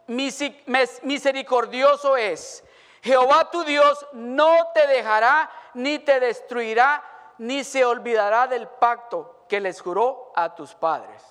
misericordioso 0.07 2.17
es. 2.17 2.65
Jehová 3.03 3.51
tu 3.51 3.65
Dios 3.65 4.07
no 4.13 4.71
te 4.73 4.87
dejará 4.87 5.51
ni 5.75 5.99
te 5.99 6.21
destruirá 6.21 7.03
ni 7.39 7.65
se 7.65 7.85
olvidará 7.85 8.47
del 8.47 8.69
pacto 8.69 9.45
que 9.49 9.61
les 9.61 9.81
juró 9.81 10.33
a 10.37 10.55
tus 10.55 10.75
padres. 10.75 11.23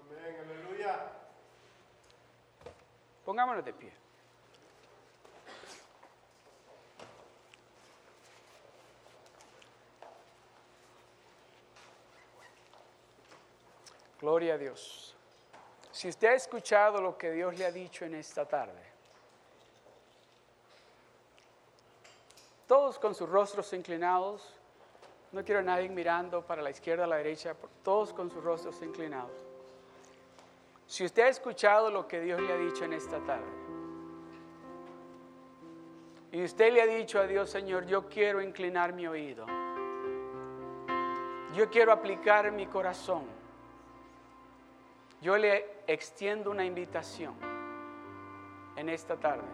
Amén, 0.00 0.36
aleluya. 0.40 1.00
Pongámonos 3.24 3.64
de 3.64 3.72
pie. 3.72 3.92
Gloria 14.24 14.54
a 14.54 14.56
Dios. 14.56 15.14
Si 15.92 16.08
usted 16.08 16.28
ha 16.28 16.34
escuchado 16.34 16.98
lo 16.98 17.18
que 17.18 17.30
Dios 17.30 17.58
le 17.58 17.66
ha 17.66 17.70
dicho 17.70 18.06
en 18.06 18.14
esta 18.14 18.48
tarde, 18.48 18.82
todos 22.66 22.98
con 22.98 23.14
sus 23.14 23.28
rostros 23.28 23.70
inclinados, 23.74 24.54
no 25.30 25.44
quiero 25.44 25.60
a 25.60 25.62
nadie 25.62 25.90
mirando 25.90 26.40
para 26.40 26.62
la 26.62 26.70
izquierda 26.70 27.04
o 27.04 27.06
la 27.06 27.16
derecha, 27.16 27.54
todos 27.82 28.14
con 28.14 28.30
sus 28.30 28.42
rostros 28.42 28.80
inclinados. 28.80 29.44
Si 30.86 31.04
usted 31.04 31.24
ha 31.24 31.28
escuchado 31.28 31.90
lo 31.90 32.08
que 32.08 32.22
Dios 32.22 32.40
le 32.40 32.50
ha 32.50 32.56
dicho 32.56 32.86
en 32.86 32.94
esta 32.94 33.18
tarde, 33.26 33.52
y 36.32 36.42
usted 36.42 36.72
le 36.72 36.80
ha 36.80 36.86
dicho 36.86 37.20
a 37.20 37.26
Dios, 37.26 37.50
Señor, 37.50 37.84
yo 37.84 38.08
quiero 38.08 38.40
inclinar 38.40 38.94
mi 38.94 39.06
oído, 39.06 39.44
yo 41.54 41.68
quiero 41.68 41.92
aplicar 41.92 42.50
mi 42.52 42.66
corazón 42.66 43.43
yo 45.20 45.36
le 45.36 45.74
extiendo 45.86 46.50
una 46.50 46.64
invitación 46.64 47.34
en 48.76 48.88
esta 48.88 49.16
tarde. 49.16 49.44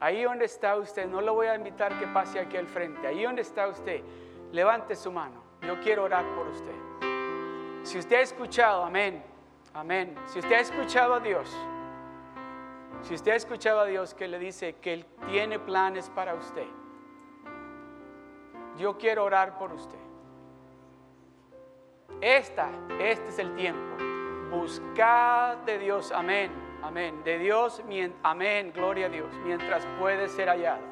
Ahí 0.00 0.22
donde 0.22 0.46
está 0.46 0.76
usted, 0.76 1.06
no 1.06 1.20
lo 1.20 1.34
voy 1.34 1.46
a 1.48 1.54
invitar 1.54 1.98
que 1.98 2.06
pase 2.06 2.40
aquí 2.40 2.56
al 2.56 2.66
frente. 2.66 3.06
Ahí 3.06 3.22
donde 3.22 3.42
está 3.42 3.68
usted, 3.68 4.02
levante 4.50 4.96
su 4.96 5.12
mano. 5.12 5.42
Yo 5.62 5.78
quiero 5.80 6.04
orar 6.04 6.24
por 6.34 6.48
usted. 6.48 7.82
Si 7.82 7.98
usted 7.98 8.16
ha 8.16 8.20
escuchado, 8.22 8.84
amén, 8.84 9.22
amén. 9.74 10.14
Si 10.26 10.38
usted 10.38 10.54
ha 10.54 10.60
escuchado 10.60 11.14
a 11.14 11.20
Dios, 11.20 11.54
si 13.02 13.14
usted 13.14 13.32
ha 13.32 13.36
escuchado 13.36 13.80
a 13.80 13.86
Dios 13.86 14.14
que 14.14 14.26
le 14.26 14.38
dice 14.38 14.76
que 14.76 14.94
Él 14.94 15.06
tiene 15.28 15.58
planes 15.58 16.08
para 16.10 16.34
usted, 16.34 16.66
yo 18.78 18.96
quiero 18.96 19.24
orar 19.24 19.58
por 19.58 19.72
usted. 19.72 19.98
Esta, 22.22 22.70
este 22.98 23.28
es 23.28 23.38
el 23.38 23.54
tiempo 23.54 24.09
Buscad 24.50 25.58
de 25.58 25.78
Dios, 25.78 26.10
amén, 26.10 26.50
amén. 26.82 27.22
De 27.22 27.38
Dios, 27.38 27.82
amén, 28.22 28.72
gloria 28.74 29.06
a 29.06 29.08
Dios, 29.08 29.32
mientras 29.44 29.86
puede 29.98 30.28
ser 30.28 30.48
hallado. 30.48 30.82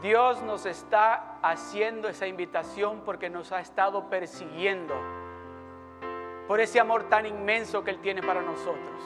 Dios 0.00 0.40
nos 0.42 0.64
está 0.66 1.38
haciendo 1.42 2.08
esa 2.08 2.26
invitación 2.26 3.02
porque 3.04 3.28
nos 3.28 3.52
ha 3.52 3.60
estado 3.60 4.08
persiguiendo 4.08 4.94
por 6.46 6.60
ese 6.60 6.80
amor 6.80 7.08
tan 7.08 7.26
inmenso 7.26 7.84
que 7.84 7.90
Él 7.90 8.00
tiene 8.00 8.22
para 8.22 8.40
nosotros. 8.40 9.02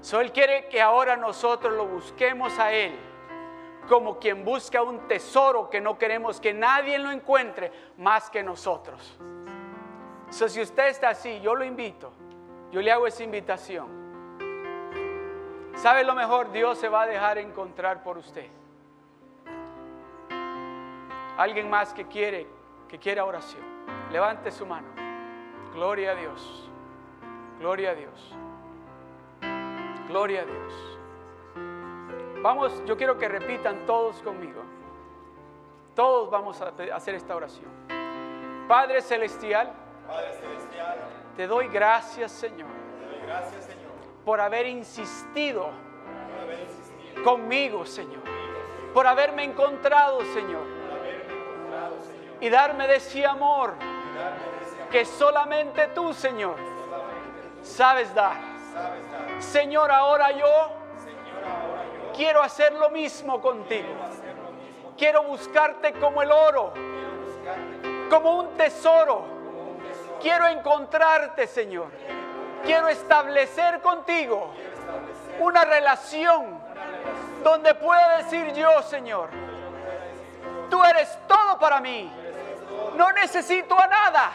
So, 0.00 0.20
Él 0.20 0.32
quiere 0.32 0.68
que 0.68 0.80
ahora 0.80 1.16
nosotros 1.16 1.74
lo 1.74 1.86
busquemos 1.86 2.58
a 2.58 2.72
Él 2.72 2.98
como 3.88 4.18
quien 4.18 4.44
busca 4.44 4.82
un 4.82 5.08
tesoro 5.08 5.68
que 5.68 5.80
no 5.80 5.98
queremos 5.98 6.40
que 6.40 6.54
nadie 6.54 6.98
lo 6.98 7.10
encuentre 7.10 7.72
más 7.96 8.30
que 8.30 8.42
nosotros. 8.42 9.18
So, 10.30 10.48
si 10.48 10.60
usted 10.60 10.88
está 10.88 11.10
así, 11.10 11.40
yo 11.40 11.54
lo 11.54 11.64
invito. 11.64 12.12
Yo 12.70 12.80
le 12.80 12.92
hago 12.92 13.06
esa 13.06 13.24
invitación. 13.24 13.88
¿Sabe 15.74 16.04
lo 16.04 16.14
mejor? 16.14 16.52
Dios 16.52 16.78
se 16.78 16.88
va 16.88 17.02
a 17.02 17.06
dejar 17.06 17.38
encontrar 17.38 18.02
por 18.02 18.16
usted. 18.18 18.46
Alguien 21.36 21.68
más 21.68 21.92
que 21.92 22.06
quiere, 22.06 22.46
que 22.88 22.98
quiera 22.98 23.24
oración. 23.24 23.62
Levante 24.12 24.50
su 24.50 24.66
mano. 24.66 24.88
Gloria 25.72 26.12
a 26.12 26.14
Dios. 26.14 26.70
Gloria 27.58 27.90
a 27.90 27.94
Dios. 27.94 28.34
Gloria 30.08 30.42
a 30.42 30.44
Dios. 30.44 30.98
Vamos, 32.42 32.82
yo 32.86 32.96
quiero 32.96 33.18
que 33.18 33.28
repitan 33.28 33.86
todos 33.86 34.20
conmigo. 34.22 34.62
Todos 35.94 36.30
vamos 36.30 36.60
a 36.60 36.72
hacer 36.94 37.14
esta 37.14 37.34
oración. 37.34 37.70
Padre 38.68 39.02
celestial, 39.02 39.72
te 41.36 41.46
doy 41.46 41.68
gracias, 41.68 42.32
Señor, 42.32 42.68
por 44.24 44.40
haber 44.40 44.66
insistido, 44.66 45.70
conmigo, 47.24 47.86
Señor, 47.86 48.22
por 48.94 49.06
haberme 49.06 49.44
encontrado, 49.44 50.20
Señor, 50.32 50.64
y 52.40 52.48
darme 52.48 52.86
de 52.86 52.96
ese 52.96 53.24
amor 53.26 53.74
que 54.90 55.04
solamente 55.04 55.88
tú, 55.88 56.12
Señor, 56.12 56.56
sabes 57.62 58.12
dar. 58.14 58.36
Señor, 59.38 59.90
ahora 59.90 60.32
yo 60.32 60.46
quiero 62.14 62.42
hacer 62.42 62.72
lo 62.74 62.90
mismo 62.90 63.40
contigo. 63.40 63.88
Quiero 64.96 65.22
buscarte 65.22 65.94
como 65.94 66.22
el 66.22 66.30
oro, 66.30 66.72
como 68.10 68.40
un 68.40 68.56
tesoro. 68.56 69.39
Quiero 70.20 70.46
encontrarte, 70.46 71.46
Señor. 71.46 71.88
Quiero 72.64 72.88
establecer 72.88 73.80
contigo 73.80 74.52
una 75.38 75.64
relación 75.64 76.60
donde 77.42 77.74
pueda 77.74 78.18
decir 78.18 78.52
yo, 78.52 78.82
Señor, 78.82 79.30
tú 80.68 80.82
eres 80.84 81.18
todo 81.26 81.58
para 81.58 81.80
mí. 81.80 82.12
No 82.96 83.10
necesito 83.12 83.78
a 83.80 83.86
nada, 83.86 84.30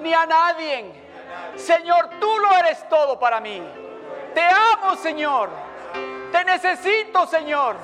ni 0.00 0.12
a 0.12 0.26
nadie. 0.26 0.92
Señor, 1.54 2.10
tú 2.18 2.38
lo 2.40 2.56
eres 2.56 2.88
todo 2.88 3.18
para 3.18 3.40
mí. 3.40 3.62
Te 4.34 4.42
amo, 4.42 4.96
Señor. 4.96 5.50
Te 6.32 6.44
necesito, 6.44 7.26
Señor. 7.26 7.76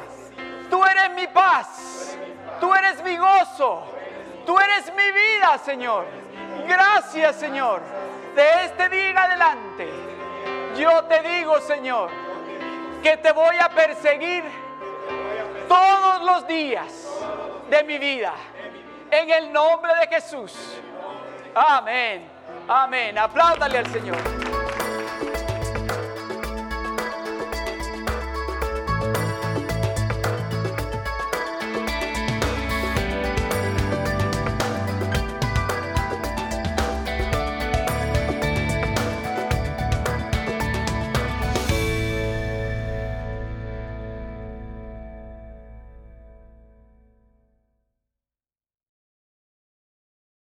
Tú 0.68 0.84
eres 0.84 1.10
mi 1.10 1.26
paz. 1.28 2.16
Tú 2.60 2.74
eres 2.74 3.02
mi 3.02 3.16
gozo. 3.16 3.84
Tú 4.44 4.58
eres 4.58 4.92
mi 4.94 5.12
vida, 5.12 5.58
Señor. 5.58 6.06
Gracias, 6.66 7.36
Señor. 7.36 7.80
De 8.34 8.64
este 8.64 8.88
día 8.88 9.10
en 9.10 9.18
adelante, 9.18 9.88
yo 10.76 11.04
te 11.04 11.22
digo, 11.22 11.60
Señor, 11.60 12.10
que 13.02 13.16
te 13.16 13.32
voy 13.32 13.56
a 13.58 13.68
perseguir 13.68 14.44
todos 15.68 16.22
los 16.22 16.46
días 16.46 17.08
de 17.70 17.82
mi 17.84 17.98
vida. 17.98 18.34
En 19.10 19.30
el 19.30 19.52
nombre 19.52 19.92
de 20.00 20.08
Jesús. 20.08 20.54
Amén. 21.54 22.28
Amén. 22.68 23.16
Apláudale 23.16 23.78
al 23.78 23.86
Señor. 23.86 24.35